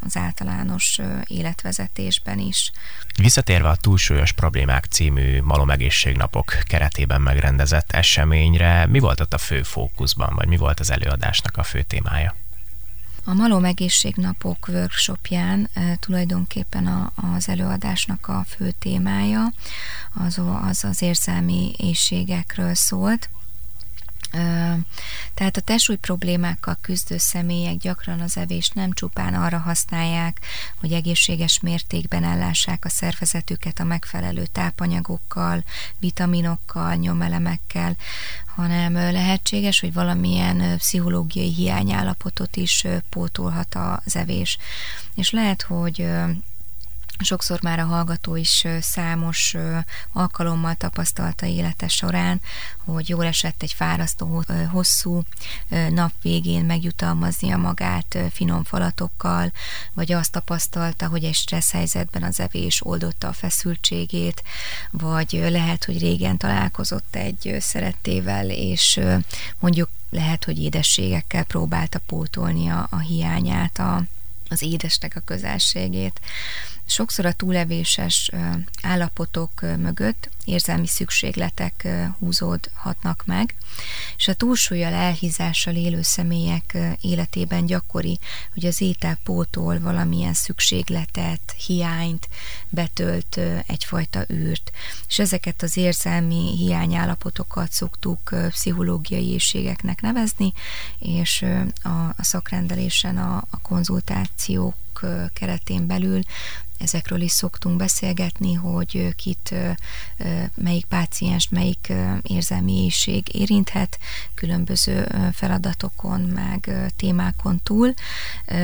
az 0.00 0.16
általános 0.16 1.00
életvezetésben 1.26 2.38
is. 2.38 2.72
Visszatérve 3.16 3.68
a 3.68 3.76
Túlsúlyos 3.76 4.32
Problémák 4.32 4.84
című 4.84 5.42
malomegészségnapok 5.42 6.58
keretében 6.64 7.20
megrendezett 7.20 7.92
eseményre, 7.92 8.86
mi 8.86 8.98
volt 8.98 9.20
ott 9.20 9.34
a 9.34 9.38
fő 9.38 9.62
fókuszban, 9.62 10.34
vagy 10.34 10.48
mi 10.48 10.56
volt 10.56 10.80
az 10.80 10.90
előadásnak 10.90 11.56
a 11.56 11.62
fő 11.62 11.82
témája? 11.82 12.34
A 13.24 13.34
Malom 13.34 13.64
Egészségnapok 13.64 14.68
workshopján 14.68 15.68
e, 15.72 15.96
tulajdonképpen 16.00 16.86
a, 16.86 17.12
az 17.34 17.48
előadásnak 17.48 18.28
a 18.28 18.44
fő 18.48 18.70
témája 18.78 19.52
az 20.14 20.40
az, 20.68 20.84
az 20.84 21.02
érzelmi 21.02 21.74
éjségekről 21.76 22.74
szólt, 22.74 23.28
tehát 25.34 25.56
a 25.56 25.60
testsúly 25.60 25.96
problémákkal 25.96 26.78
küzdő 26.80 27.18
személyek 27.18 27.76
gyakran 27.76 28.20
az 28.20 28.36
evést 28.36 28.74
nem 28.74 28.92
csupán 28.92 29.34
arra 29.34 29.58
használják, 29.58 30.40
hogy 30.80 30.92
egészséges 30.92 31.60
mértékben 31.60 32.24
ellássák 32.24 32.84
a 32.84 32.88
szervezetüket 32.88 33.78
a 33.78 33.84
megfelelő 33.84 34.46
tápanyagokkal, 34.46 35.64
vitaminokkal, 35.98 36.94
nyomelemekkel, 36.94 37.96
hanem 38.54 38.92
lehetséges, 38.92 39.80
hogy 39.80 39.92
valamilyen 39.92 40.76
pszichológiai 40.76 41.52
hiányállapotot 41.52 42.56
is 42.56 42.86
pótolhat 43.08 43.74
az 44.04 44.16
evés. 44.16 44.58
És 45.14 45.30
lehet, 45.30 45.62
hogy 45.62 46.08
sokszor 47.22 47.62
már 47.62 47.78
a 47.78 47.84
hallgató 47.84 48.36
is 48.36 48.66
számos 48.80 49.56
alkalommal 50.12 50.74
tapasztalta 50.74 51.46
élete 51.46 51.88
során, 51.88 52.40
hogy 52.84 53.08
jól 53.08 53.26
esett 53.26 53.62
egy 53.62 53.72
fárasztó, 53.72 54.44
hosszú 54.70 55.22
nap 55.90 56.12
végén 56.22 56.64
megjutalmaznia 56.64 57.56
magát 57.56 58.18
finom 58.32 58.64
falatokkal, 58.64 59.52
vagy 59.92 60.12
azt 60.12 60.32
tapasztalta, 60.32 61.08
hogy 61.08 61.24
egy 61.24 61.34
stressz 61.34 61.72
helyzetben 61.72 62.22
az 62.22 62.40
evés 62.40 62.86
oldotta 62.86 63.28
a 63.28 63.32
feszültségét, 63.32 64.42
vagy 64.90 65.44
lehet, 65.48 65.84
hogy 65.84 65.98
régen 65.98 66.36
találkozott 66.36 67.16
egy 67.16 67.56
szerettével, 67.60 68.50
és 68.50 69.00
mondjuk 69.58 69.88
lehet, 70.10 70.44
hogy 70.44 70.58
édességekkel 70.58 71.44
próbálta 71.44 72.00
pótolni 72.06 72.68
a, 72.68 72.86
a 72.90 72.98
hiányát, 72.98 73.78
a, 73.78 74.02
az 74.48 74.62
édesnek 74.62 75.16
a 75.16 75.20
közelségét 75.20 76.20
sokszor 76.92 77.26
a 77.26 77.32
túlevéses 77.32 78.30
állapotok 78.82 79.60
mögött 79.60 80.30
érzelmi 80.44 80.86
szükségletek 80.86 81.88
húzódhatnak 82.18 83.22
meg, 83.26 83.54
és 84.16 84.28
a 84.28 84.34
túlsúlyjal, 84.34 84.92
elhízással 84.92 85.74
élő 85.74 86.02
személyek 86.02 86.78
életében 87.00 87.66
gyakori, 87.66 88.18
hogy 88.52 88.66
az 88.66 88.80
étel 88.80 89.18
pótol 89.24 89.80
valamilyen 89.80 90.34
szükségletet, 90.34 91.54
hiányt, 91.66 92.28
betölt 92.68 93.40
egyfajta 93.66 94.24
űrt, 94.32 94.70
és 95.08 95.18
ezeket 95.18 95.62
az 95.62 95.76
érzelmi 95.76 96.56
hiányállapotokat 96.56 97.72
szoktuk 97.72 98.34
pszichológiai 98.48 99.28
éjségeknek 99.28 100.00
nevezni, 100.00 100.52
és 100.98 101.44
a, 101.82 102.22
szakrendelésen 102.22 103.18
a, 103.18 103.36
a 103.50 103.60
konzultációk 103.62 104.74
keretén 105.32 105.86
belül. 105.86 106.20
Ezekről 106.78 107.20
is 107.20 107.30
szoktunk 107.30 107.76
beszélgetni, 107.76 108.52
hogy 108.54 109.14
kit, 109.16 109.54
melyik 110.54 110.84
páciens, 110.84 111.48
melyik 111.48 111.92
érzelmi 112.22 112.82
éjség 112.82 113.34
érinthet 113.34 113.98
különböző 114.34 115.08
feladatokon, 115.32 116.20
meg 116.20 116.92
témákon 116.96 117.60
túl, 117.62 117.94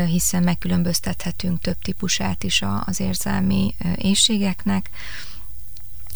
hiszen 0.07 0.43
megkülönböztethetünk 0.43 1.61
több 1.61 1.79
típusát 1.83 2.45
is 2.45 2.63
az 2.85 3.01
érzelmi 3.01 3.75
éjségeknek, 3.97 4.91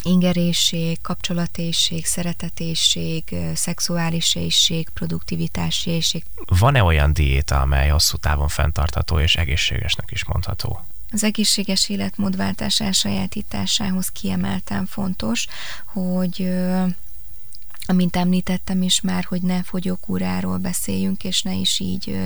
ingerészség, 0.03 1.01
kapcsolatészség, 1.01 2.05
szeretetészség, 2.05 3.23
szexuális 3.55 4.35
észség, 4.35 4.89
produktivitási 4.89 5.89
észség. 5.89 6.23
Van-e 6.45 6.83
olyan 6.83 7.13
diéta, 7.13 7.61
amely 7.61 7.89
hosszú 7.89 8.17
távon 8.17 8.47
fenntartható 8.47 9.19
és 9.19 9.35
egészségesnek 9.35 10.11
is 10.11 10.25
mondható? 10.25 10.85
Az 11.11 11.23
egészséges 11.23 11.89
életmódváltás 11.89 12.79
elsajátításához 12.79 14.09
kiemelten 14.09 14.85
fontos, 14.85 15.47
hogy 15.85 16.49
amint 17.85 18.15
említettem 18.15 18.81
is 18.81 19.01
már, 19.01 19.23
hogy 19.23 19.41
ne 19.41 19.63
fogyókúráról 19.63 20.57
beszéljünk, 20.57 21.23
és 21.23 21.41
ne 21.41 21.53
is 21.53 21.79
így 21.79 22.17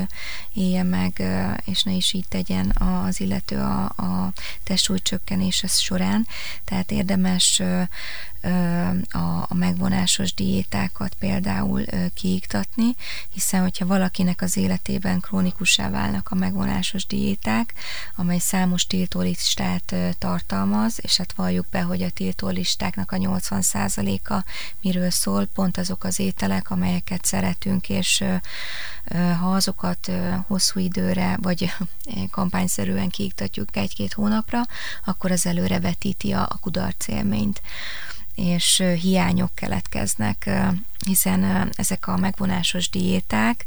élje 0.54 0.84
meg, 0.84 1.24
és 1.66 1.84
ne 1.84 1.92
is 1.92 2.14
így 2.14 2.28
tegyen 2.28 2.70
az 2.70 3.20
illető 3.20 3.58
a, 3.58 3.84
a 3.84 4.34
testsúlycsökkenése 4.64 5.68
során. 5.68 6.28
Tehát 6.64 6.92
érdemes 6.92 7.62
a, 9.12 9.18
a 9.48 9.54
megvonásos 9.54 10.34
diétákat 10.34 11.14
például 11.14 11.84
kiiktatni, 12.14 12.96
hiszen 13.34 13.62
hogyha 13.62 13.86
valakinek 13.86 14.42
az 14.42 14.58
életében 14.58 15.20
krónikussá 15.20 15.90
válnak 15.90 16.28
a 16.32 16.36
megvonásos 16.36 17.06
diéták, 17.06 17.74
amely 18.16 18.40
számos 18.40 18.88
tiltólistát 18.88 19.96
tartalmaz, 20.18 21.00
és 21.02 21.18
hát 21.18 21.34
valljuk 21.34 21.66
be, 21.70 21.82
hogy 21.82 22.02
a 22.04 22.10
tiltólistáknak 22.10 23.12
a 23.12 23.18
80%-a 23.18 24.44
miről 24.82 25.10
szól, 25.10 25.46
pont 25.46 25.78
azok 25.78 26.04
az 26.04 26.20
ételek, 26.20 26.70
amelyeket 26.70 27.26
szeretünk, 27.26 27.90
és 27.90 28.24
ha 29.40 29.52
azokat 29.52 30.12
hosszú 30.48 30.80
időre, 30.80 31.38
vagy 31.42 31.74
kampányszerűen 32.30 33.10
kiiktatjuk 33.10 33.76
egy-két 33.76 34.14
hónapra, 34.14 34.62
akkor 35.06 35.32
az 35.32 35.46
előre 35.46 35.80
vetíti 35.80 36.32
a, 36.32 36.58
kudarc 36.62 37.08
élményt 37.08 37.62
és 38.38 38.84
hiányok 39.02 39.56
keletkeznek, 39.56 40.50
hiszen 41.06 41.70
ezek 41.76 42.08
a 42.08 42.18
megvonásos 42.18 42.90
diéták 42.90 43.66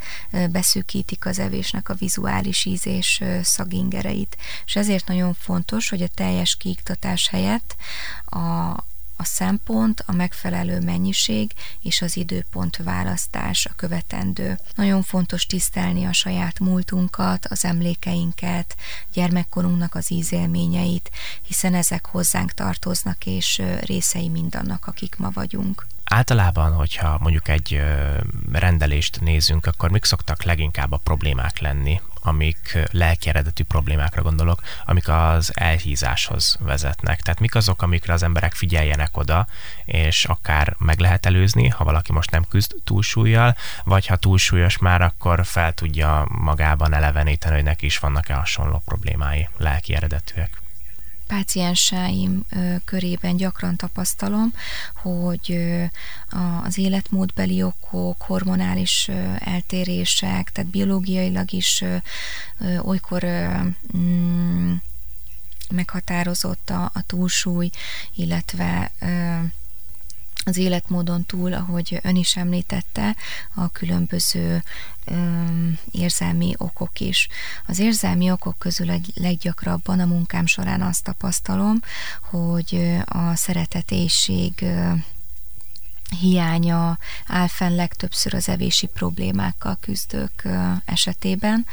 beszűkítik 0.50 1.26
az 1.26 1.38
evésnek 1.38 1.88
a 1.88 1.94
vizuális 1.94 2.64
ízés 2.64 3.22
szagingereit, 3.42 4.36
és 4.66 4.76
ezért 4.76 5.06
nagyon 5.06 5.34
fontos, 5.34 5.88
hogy 5.88 6.02
a 6.02 6.08
teljes 6.14 6.56
kiiktatás 6.56 7.28
helyett 7.28 7.76
a, 8.24 8.76
a 9.20 9.24
szempont, 9.24 10.02
a 10.06 10.12
megfelelő 10.12 10.80
mennyiség 10.80 11.52
és 11.80 12.02
az 12.02 12.16
időpont 12.16 12.76
választás 12.76 13.66
a 13.66 13.74
követendő. 13.76 14.58
Nagyon 14.74 15.02
fontos 15.02 15.46
tisztelni 15.46 16.04
a 16.04 16.12
saját 16.12 16.58
múltunkat, 16.58 17.46
az 17.46 17.64
emlékeinket, 17.64 18.76
gyermekkorunknak 19.12 19.94
az 19.94 20.10
ízélményeit, 20.10 21.10
hiszen 21.46 21.74
ezek 21.74 22.06
hozzánk 22.06 22.52
tartoznak, 22.52 23.26
és 23.26 23.62
részei 23.80 24.28
mindannak, 24.28 24.86
akik 24.86 25.16
ma 25.16 25.30
vagyunk. 25.34 25.86
Általában, 26.04 26.72
hogyha 26.72 27.18
mondjuk 27.20 27.48
egy 27.48 27.80
rendelést 28.52 29.20
nézünk, 29.20 29.66
akkor 29.66 29.90
mik 29.90 30.04
szoktak 30.04 30.42
leginkább 30.42 30.92
a 30.92 30.96
problémák 30.96 31.58
lenni, 31.58 32.00
amik 32.22 32.78
lelki 32.90 33.28
eredetű 33.28 33.64
problémákra 33.64 34.22
gondolok, 34.22 34.60
amik 34.84 35.08
az 35.08 35.52
elhízáshoz 35.54 36.56
vezetnek. 36.60 37.20
Tehát 37.20 37.40
mik 37.40 37.54
azok, 37.54 37.82
amikre 37.82 38.12
az 38.12 38.22
emberek 38.22 38.54
figyeljenek 38.54 39.16
oda, 39.16 39.46
és 39.84 40.24
akár 40.24 40.74
meg 40.78 40.98
lehet 40.98 41.26
előzni, 41.26 41.68
ha 41.68 41.84
valaki 41.84 42.12
most 42.12 42.30
nem 42.30 42.44
küzd 42.48 42.74
túlsúlyjal, 42.84 43.56
vagy 43.84 44.06
ha 44.06 44.16
túlsúlyos 44.16 44.78
már, 44.78 45.02
akkor 45.02 45.46
fel 45.46 45.72
tudja 45.72 46.26
magában 46.28 46.94
eleveníteni, 46.94 47.54
hogy 47.54 47.64
neki 47.64 47.86
is 47.86 47.98
vannak-e 47.98 48.34
hasonló 48.34 48.82
problémái, 48.84 49.48
lelki 49.56 49.94
eredetűek 49.94 50.59
páciensáim 51.30 52.44
körében 52.84 53.36
gyakran 53.36 53.76
tapasztalom, 53.76 54.52
hogy 55.02 55.58
az 56.62 56.78
életmódbeli 56.78 57.62
okok, 57.62 58.22
hormonális 58.22 59.10
eltérések, 59.38 60.52
tehát 60.52 60.70
biológiailag 60.70 61.52
is 61.52 61.84
olykor 62.82 63.24
mm, 63.96 64.72
meghatározott 65.70 66.70
a, 66.70 66.90
a 66.94 67.02
túlsúly, 67.06 67.70
illetve 68.14 68.92
az 70.44 70.56
életmódon 70.56 71.24
túl, 71.26 71.52
ahogy 71.52 71.98
ön 72.02 72.16
is 72.16 72.36
említette, 72.36 73.16
a 73.54 73.68
különböző 73.68 74.62
öm, 75.04 75.78
érzelmi 75.90 76.54
okok 76.56 77.00
is. 77.00 77.28
Az 77.66 77.78
érzelmi 77.78 78.30
okok 78.30 78.58
közül 78.58 78.90
egy 78.90 79.12
leggyakrabban 79.14 80.00
a 80.00 80.06
munkám 80.06 80.46
során 80.46 80.82
azt 80.82 81.04
tapasztalom, 81.04 81.80
hogy 82.30 82.96
a 83.04 83.34
szeretetéség 83.34 84.64
hiánya 86.20 86.98
áll 87.26 87.46
fenn 87.46 87.74
legtöbbször 87.74 88.34
az 88.34 88.48
evési 88.48 88.86
problémákkal 88.86 89.78
küzdők 89.80 90.48
esetében. 90.84 91.66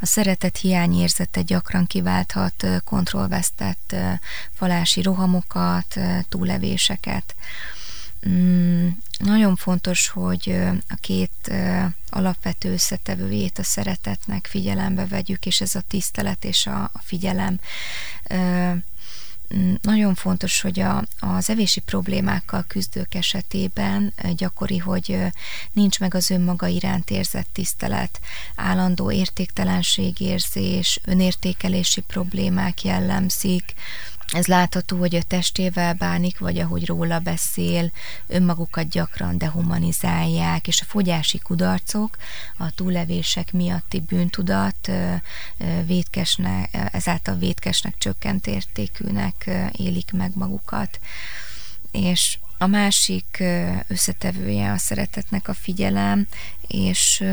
A 0.00 0.06
szeretet 0.06 0.56
hiányérzete 0.56 1.42
gyakran 1.42 1.86
kiválthat 1.86 2.66
kontrollvesztett 2.84 3.94
falási 4.54 5.02
rohamokat, 5.02 5.98
túlevéseket. 6.28 7.34
Mm, 8.28 8.88
nagyon 9.18 9.56
fontos, 9.56 10.08
hogy 10.08 10.56
a 10.88 10.94
két 11.00 11.52
alapvető 12.08 12.72
összetevőjét 12.72 13.58
a 13.58 13.62
szeretetnek 13.62 14.46
figyelembe 14.46 15.06
vegyük, 15.06 15.46
és 15.46 15.60
ez 15.60 15.74
a 15.74 15.82
tisztelet 15.88 16.44
és 16.44 16.66
a, 16.66 16.90
figyelem. 17.04 17.60
Mm, 19.54 19.74
nagyon 19.80 20.14
fontos, 20.14 20.60
hogy 20.60 20.80
a, 20.80 21.04
az 21.20 21.50
evési 21.50 21.80
problémákkal 21.80 22.64
küzdők 22.68 23.14
esetében 23.14 24.12
gyakori, 24.36 24.78
hogy 24.78 25.18
nincs 25.72 26.00
meg 26.00 26.14
az 26.14 26.30
önmaga 26.30 26.66
iránt 26.66 27.10
érzett 27.10 27.48
tisztelet, 27.52 28.20
állandó 28.54 29.10
értéktelenségérzés, 29.10 31.00
önértékelési 31.04 32.00
problémák 32.00 32.84
jellemzik, 32.84 33.74
ez 34.32 34.46
látható, 34.46 34.98
hogy 34.98 35.14
a 35.14 35.22
testével 35.22 35.94
bánik, 35.94 36.38
vagy 36.38 36.58
ahogy 36.58 36.86
róla 36.86 37.18
beszél, 37.18 37.90
önmagukat 38.26 38.88
gyakran 38.88 39.38
dehumanizálják, 39.38 40.66
és 40.68 40.80
a 40.80 40.84
fogyási 40.84 41.38
kudarcok, 41.38 42.16
a 42.56 42.74
túlevések 42.74 43.52
miatti 43.52 44.00
bűntudat 44.00 44.90
vétkesnek, 45.86 46.68
ezáltal 46.92 47.36
vétkesnek, 47.36 47.94
csökkent 47.98 48.46
értékűnek 48.46 49.50
élik 49.72 50.12
meg 50.12 50.30
magukat. 50.34 50.98
És 51.90 52.38
a 52.62 52.66
másik 52.66 53.42
összetevője 53.88 54.72
a 54.72 54.78
szeretetnek 54.78 55.48
a 55.48 55.54
figyelem, 55.54 56.26
és 56.68 57.24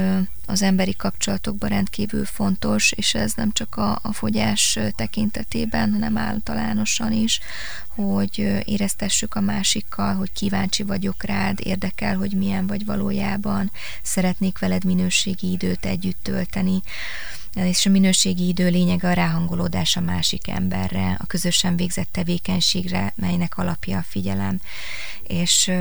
az 0.46 0.62
emberi 0.62 0.96
kapcsolatokban 0.96 1.70
rendkívül 1.70 2.26
fontos, 2.26 2.92
és 2.92 3.14
ez 3.14 3.34
nem 3.34 3.52
csak 3.52 3.76
a, 3.76 4.00
a 4.02 4.14
fogyás 4.14 4.80
tekintetében, 4.96 5.92
hanem 5.92 6.18
általánosan 6.18 7.12
is, 7.12 7.40
hogy 7.88 8.62
éreztessük 8.66 9.36
a 9.36 9.42
másikkal, 9.42 10.16
hogy 10.16 10.32
kíváncsi 10.32 10.84
vagyok 10.84 11.24
rád, 11.24 11.60
érdekel, 11.64 12.16
hogy 12.16 12.32
milyen 12.32 12.68
vagy 12.68 12.86
valójában, 12.86 13.72
szeretnék 14.02 14.60
veled 14.60 14.84
minőségi 14.84 15.52
időt 15.52 15.86
együtt 15.86 16.20
tölteni, 16.24 16.82
és 17.66 17.86
a 17.86 17.90
minőségi 17.90 18.48
idő 18.48 18.70
lényege 18.70 19.10
a 19.10 19.14
ráhangolódás 19.14 19.96
a 19.96 20.02
másik 20.02 20.48
emberre, 20.48 21.18
a 21.20 21.26
közösen 21.26 21.76
végzett 21.76 22.10
tevékenységre, 22.12 23.14
melynek 23.16 23.58
alapja 23.58 23.98
a 23.98 24.06
figyelem. 24.10 24.60
És 25.24 25.72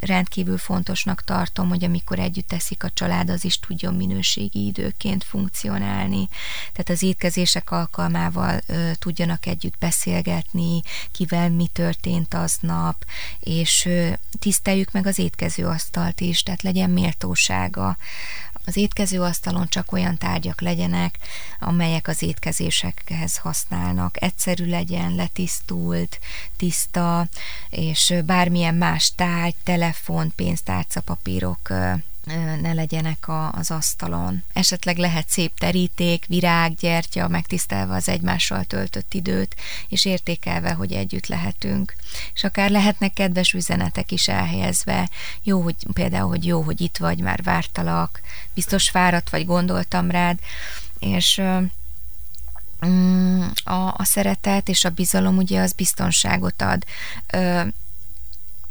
rendkívül 0.00 0.58
fontosnak 0.58 1.24
tartom, 1.24 1.68
hogy 1.68 1.84
amikor 1.84 2.18
együtt 2.18 2.48
teszik 2.48 2.84
a 2.84 2.90
család, 2.94 3.30
az 3.30 3.44
is 3.44 3.58
tudjon 3.58 3.94
minőségi 3.94 4.66
időként 4.66 5.24
funkcionálni. 5.24 6.28
Tehát 6.72 6.88
az 6.88 7.02
étkezések 7.02 7.70
alkalmával 7.70 8.60
ö, 8.66 8.90
tudjanak 8.98 9.46
együtt 9.46 9.78
beszélgetni, 9.78 10.82
kivel 11.12 11.50
mi 11.50 11.66
történt 11.72 12.34
aznap, 12.34 13.04
és 13.40 13.84
ö, 13.84 14.08
tiszteljük 14.38 14.92
meg 14.92 15.06
az 15.06 15.18
étkező 15.18 15.66
asztalt 15.66 16.20
is, 16.20 16.42
tehát 16.42 16.62
legyen 16.62 16.90
méltósága 16.90 17.96
az 18.64 18.76
étkező 18.76 19.20
asztalon 19.20 19.68
csak 19.68 19.92
olyan 19.92 20.18
tárgyak 20.18 20.60
legyenek, 20.60 21.18
amelyek 21.60 22.08
az 22.08 22.22
étkezésekhez 22.22 23.36
használnak. 23.36 24.22
Egyszerű 24.22 24.66
legyen, 24.66 25.14
letisztult, 25.14 26.18
tiszta, 26.56 27.28
és 27.70 28.14
bármilyen 28.24 28.74
más 28.74 29.12
tárgy, 29.14 29.54
telefon, 29.64 30.32
pénztárca, 30.36 31.00
papírok 31.00 31.68
ne 32.60 32.72
legyenek 32.72 33.28
a, 33.28 33.52
az 33.52 33.70
asztalon. 33.70 34.44
Esetleg 34.52 34.96
lehet 34.96 35.28
szép 35.28 35.58
teríték, 35.58 36.26
virág, 36.26 36.74
gyertya, 36.74 37.28
megtisztelve 37.28 37.94
az 37.94 38.08
egymással 38.08 38.64
töltött 38.64 39.14
időt, 39.14 39.56
és 39.88 40.04
értékelve, 40.04 40.72
hogy 40.72 40.92
együtt 40.92 41.26
lehetünk. 41.26 41.94
És 42.34 42.44
akár 42.44 42.70
lehetnek 42.70 43.12
kedves 43.12 43.52
üzenetek 43.52 44.12
is 44.12 44.28
elhelyezve, 44.28 45.08
jó, 45.42 45.60
hogy 45.60 45.74
például, 45.92 46.28
hogy 46.28 46.46
jó, 46.46 46.62
hogy 46.62 46.80
itt 46.80 46.96
vagy, 46.96 47.18
már 47.18 47.42
vártalak, 47.42 48.20
biztos 48.54 48.90
fáradt 48.90 49.30
vagy, 49.30 49.46
gondoltam 49.46 50.10
rád, 50.10 50.38
és 50.98 51.42
mm, 52.86 53.42
a, 53.64 53.94
a 53.96 54.04
szeretet 54.04 54.68
és 54.68 54.84
a 54.84 54.90
bizalom 54.90 55.36
ugye 55.36 55.60
az 55.60 55.72
biztonságot 55.72 56.62
ad. 56.62 56.84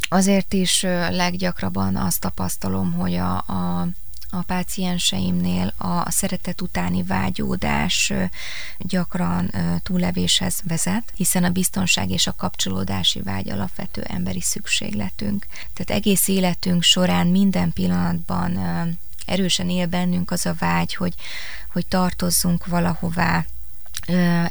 Azért 0.10 0.54
is 0.54 0.82
leggyakrabban 1.10 1.96
azt 1.96 2.20
tapasztalom, 2.20 2.94
hogy 2.94 3.16
a, 3.16 3.36
a 3.38 3.88
a 4.32 4.42
pácienseimnél 4.42 5.74
a 5.78 6.12
szeretet 6.12 6.62
utáni 6.62 7.04
vágyódás 7.04 8.14
gyakran 8.78 9.52
túlevéshez 9.84 10.62
vezet, 10.64 11.04
hiszen 11.16 11.44
a 11.44 11.50
biztonság 11.50 12.10
és 12.10 12.28
a 12.28 12.36
kapcsolódási 12.36 13.22
vágy 13.22 13.50
alapvető 13.50 14.02
emberi 14.02 14.42
szükségletünk. 14.42 15.46
Tehát 15.74 16.02
egész 16.02 16.28
életünk 16.28 16.84
során 16.84 17.28
minden 17.28 17.74
pillanatban 17.74 18.60
erősen 19.26 19.70
él 19.70 19.88
bennünk 19.88 20.32
az 20.32 20.46
a 20.46 20.56
vágy, 20.60 20.96
hogy, 20.96 21.14
hogy 21.72 21.86
tartozzunk 21.86 22.66
valahová, 22.66 23.46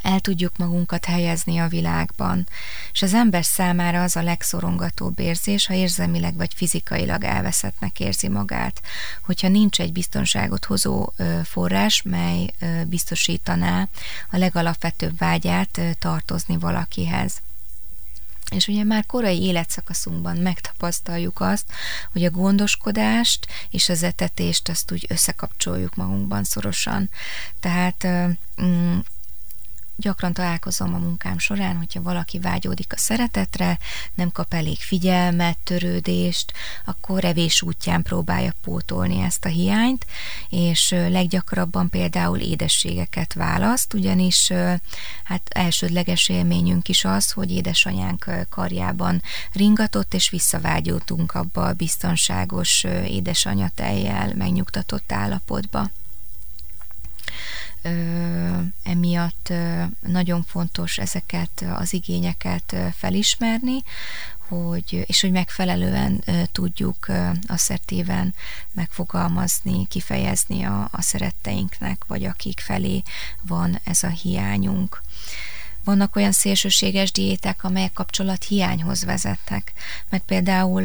el 0.01 0.19
tudjuk 0.19 0.57
magunkat 0.57 1.05
helyezni 1.05 1.57
a 1.57 1.67
világban. 1.67 2.47
És 2.91 3.01
az 3.01 3.13
ember 3.13 3.45
számára 3.45 4.03
az 4.03 4.15
a 4.15 4.21
legszorongatóbb 4.21 5.19
érzés, 5.19 5.65
ha 5.65 5.73
érzelmileg 5.73 6.35
vagy 6.35 6.53
fizikailag 6.55 7.23
elveszettnek 7.23 7.99
érzi 7.99 8.27
magát. 8.27 8.81
Hogyha 9.21 9.47
nincs 9.47 9.79
egy 9.79 9.91
biztonságot 9.91 10.65
hozó 10.65 11.13
forrás, 11.43 12.01
mely 12.01 12.53
biztosítaná 12.87 13.87
a 14.31 14.37
legalapvetőbb 14.37 15.17
vágyát 15.17 15.79
tartozni 15.99 16.57
valakihez. 16.57 17.41
És 18.49 18.67
ugye 18.67 18.83
már 18.83 19.05
korai 19.05 19.41
életszakaszunkban 19.41 20.37
megtapasztaljuk 20.37 21.41
azt, 21.41 21.65
hogy 22.11 22.25
a 22.25 22.29
gondoskodást 22.29 23.47
és 23.69 23.89
az 23.89 24.03
etetést 24.03 24.69
azt 24.69 24.91
úgy 24.91 25.05
összekapcsoljuk 25.09 25.95
magunkban 25.95 26.43
szorosan. 26.43 27.09
Tehát 27.59 28.07
mm, 28.61 28.97
gyakran 29.99 30.33
találkozom 30.33 30.93
a 30.93 30.97
munkám 30.97 31.37
során, 31.37 31.77
hogyha 31.77 32.01
valaki 32.01 32.39
vágyódik 32.39 32.93
a 32.93 32.97
szeretetre, 32.97 33.77
nem 34.15 34.31
kap 34.31 34.53
elég 34.53 34.77
figyelmet, 34.77 35.57
törődést, 35.63 36.53
akkor 36.85 37.25
evés 37.25 37.61
útján 37.61 38.01
próbálja 38.01 38.53
pótolni 38.61 39.21
ezt 39.21 39.45
a 39.45 39.49
hiányt, 39.49 40.05
és 40.49 40.89
leggyakrabban 40.89 41.89
például 41.89 42.39
édességeket 42.39 43.33
választ, 43.33 43.93
ugyanis 43.93 44.51
hát 45.23 45.41
elsődleges 45.49 46.29
élményünk 46.29 46.89
is 46.89 47.05
az, 47.05 47.31
hogy 47.31 47.51
édesanyánk 47.51 48.25
karjában 48.49 49.21
ringatott, 49.51 50.13
és 50.13 50.29
visszavágyódtunk 50.29 51.33
abba 51.33 51.65
a 51.65 51.73
biztonságos 51.73 52.83
édesanyatejjel 53.07 54.33
megnyugtatott 54.35 55.11
állapotba 55.11 55.89
emiatt 58.83 59.53
nagyon 59.99 60.43
fontos 60.43 60.97
ezeket 60.97 61.65
az 61.75 61.93
igényeket 61.93 62.75
felismerni, 62.95 63.83
hogy, 64.47 65.03
és 65.07 65.21
hogy 65.21 65.31
megfelelően 65.31 66.23
tudjuk 66.51 67.07
asszertíven 67.47 68.33
megfogalmazni, 68.71 69.87
kifejezni 69.87 70.63
a, 70.63 70.87
a 70.91 71.01
szeretteinknek, 71.01 72.05
vagy 72.07 72.25
akik 72.25 72.59
felé 72.59 73.03
van 73.41 73.79
ez 73.83 74.03
a 74.03 74.07
hiányunk. 74.07 75.01
Vannak 75.89 76.15
olyan 76.15 76.31
szélsőséges 76.31 77.11
diéták, 77.11 77.63
amelyek 77.63 77.93
kapcsolat 77.93 78.43
hiányhoz 78.43 79.03
vezetnek, 79.03 79.73
mert 80.09 80.23
például 80.23 80.81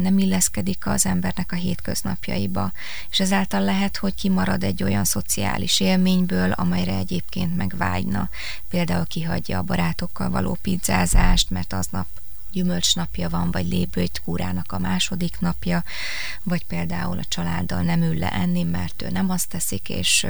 nem 0.00 0.18
illeszkedik 0.18 0.86
az 0.86 1.06
embernek 1.06 1.52
a 1.52 1.56
hétköznapjaiba, 1.56 2.72
és 3.10 3.20
ezáltal 3.20 3.60
lehet, 3.60 3.96
hogy 3.96 4.14
kimarad 4.14 4.64
egy 4.64 4.82
olyan 4.82 5.04
szociális 5.04 5.80
élményből, 5.80 6.52
amelyre 6.52 6.96
egyébként 6.96 7.56
megvágyna. 7.56 8.28
Például 8.68 9.06
kihagyja 9.06 9.58
a 9.58 9.62
barátokkal 9.62 10.30
való 10.30 10.58
pizzázást, 10.62 11.50
mert 11.50 11.72
aznap 11.72 12.06
gyümölcsnapja 12.52 13.28
van, 13.28 13.50
vagy 13.50 13.68
lépőjt 13.68 14.20
kúrának 14.24 14.72
a 14.72 14.78
második 14.78 15.40
napja, 15.40 15.84
vagy 16.42 16.66
például 16.66 17.18
a 17.18 17.24
családdal 17.28 17.82
nem 17.82 18.02
ül 18.02 18.18
le 18.18 18.32
enni, 18.32 18.62
mert 18.62 19.02
ő 19.02 19.10
nem 19.10 19.30
azt 19.30 19.48
teszik, 19.48 19.88
és 19.88 20.26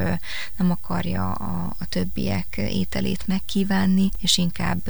nem 0.56 0.70
akarja 0.70 1.32
a, 1.32 1.74
a 1.78 1.86
többiek 1.88 2.56
ételét 2.56 3.26
megkívánni, 3.26 4.08
és 4.18 4.38
inkább 4.38 4.88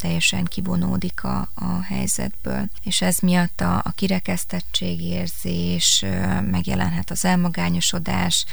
teljesen 0.00 0.44
kivonódik 0.44 1.24
a, 1.24 1.50
a 1.54 1.82
helyzetből, 1.82 2.68
és 2.82 3.00
ez 3.00 3.18
miatt 3.18 3.60
a, 3.60 3.76
a 3.76 3.92
kirekesztettségérzés, 3.94 6.04
megjelenhet 6.50 7.10
az 7.10 7.24
elmagányosodás, 7.24 8.44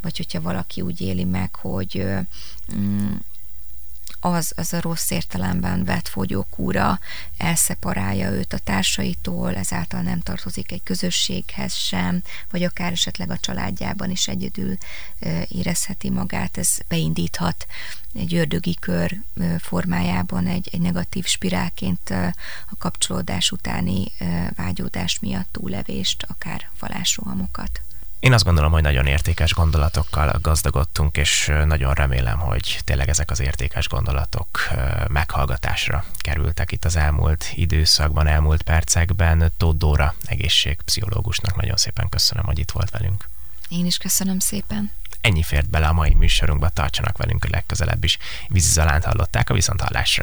vagy 0.00 0.16
hogyha 0.16 0.40
valaki 0.40 0.80
úgy 0.80 1.00
éli 1.00 1.24
meg, 1.24 1.54
hogy 1.54 2.04
mm, 2.74 3.14
az, 4.20 4.52
az 4.56 4.72
a 4.72 4.80
rossz 4.80 5.10
értelemben 5.10 5.84
vett 5.84 6.08
fogyókúra 6.08 7.00
elszeparálja 7.36 8.30
őt 8.30 8.52
a 8.52 8.58
társaitól, 8.58 9.54
ezáltal 9.54 10.00
nem 10.00 10.20
tartozik 10.20 10.72
egy 10.72 10.82
közösséghez 10.82 11.74
sem, 11.74 12.22
vagy 12.50 12.62
akár 12.62 12.92
esetleg 12.92 13.30
a 13.30 13.38
családjában 13.38 14.10
is 14.10 14.28
egyedül 14.28 14.76
érezheti 15.48 16.10
magát, 16.10 16.58
ez 16.58 16.76
beindíthat 16.88 17.66
egy 18.14 18.34
ördögi 18.34 18.74
kör 18.74 19.20
formájában 19.58 20.46
egy, 20.46 20.68
egy 20.72 20.80
negatív 20.80 21.24
spirálként 21.24 22.10
a 22.70 22.76
kapcsolódás 22.78 23.50
utáni 23.50 24.04
vágyódás 24.56 25.18
miatt 25.18 25.48
túlevést, 25.52 26.24
akár 26.28 26.70
valásrohamokat. 26.78 27.80
Én 28.20 28.32
azt 28.32 28.44
gondolom, 28.44 28.72
hogy 28.72 28.82
nagyon 28.82 29.06
értékes 29.06 29.52
gondolatokkal 29.52 30.38
gazdagodtunk, 30.42 31.16
és 31.16 31.52
nagyon 31.64 31.94
remélem, 31.94 32.38
hogy 32.38 32.80
tényleg 32.84 33.08
ezek 33.08 33.30
az 33.30 33.40
értékes 33.40 33.88
gondolatok 33.88 34.68
meghallgatásra 35.08 36.04
kerültek 36.18 36.72
itt 36.72 36.84
az 36.84 36.96
elmúlt 36.96 37.50
időszakban, 37.54 38.26
elmúlt 38.26 38.62
percekben. 38.62 39.52
Tóth 39.56 39.76
Dóra 39.76 40.14
egészségpszichológusnak 40.24 41.56
nagyon 41.56 41.76
szépen 41.76 42.08
köszönöm, 42.08 42.44
hogy 42.44 42.58
itt 42.58 42.70
volt 42.70 42.90
velünk. 42.90 43.28
Én 43.68 43.86
is 43.86 43.96
köszönöm 43.96 44.38
szépen. 44.38 44.90
Ennyi 45.20 45.42
fért 45.42 45.70
bele 45.70 45.86
a 45.86 45.92
mai 45.92 46.14
műsorunkba, 46.14 46.68
tartsanak 46.68 47.16
velünk 47.16 47.44
a 47.44 47.48
legközelebb 47.50 48.04
is. 48.04 48.18
Vízi 48.48 48.70
Zalánt 48.70 49.04
hallották 49.04 49.50
a 49.50 49.54
Viszonthallásra. 49.54 50.22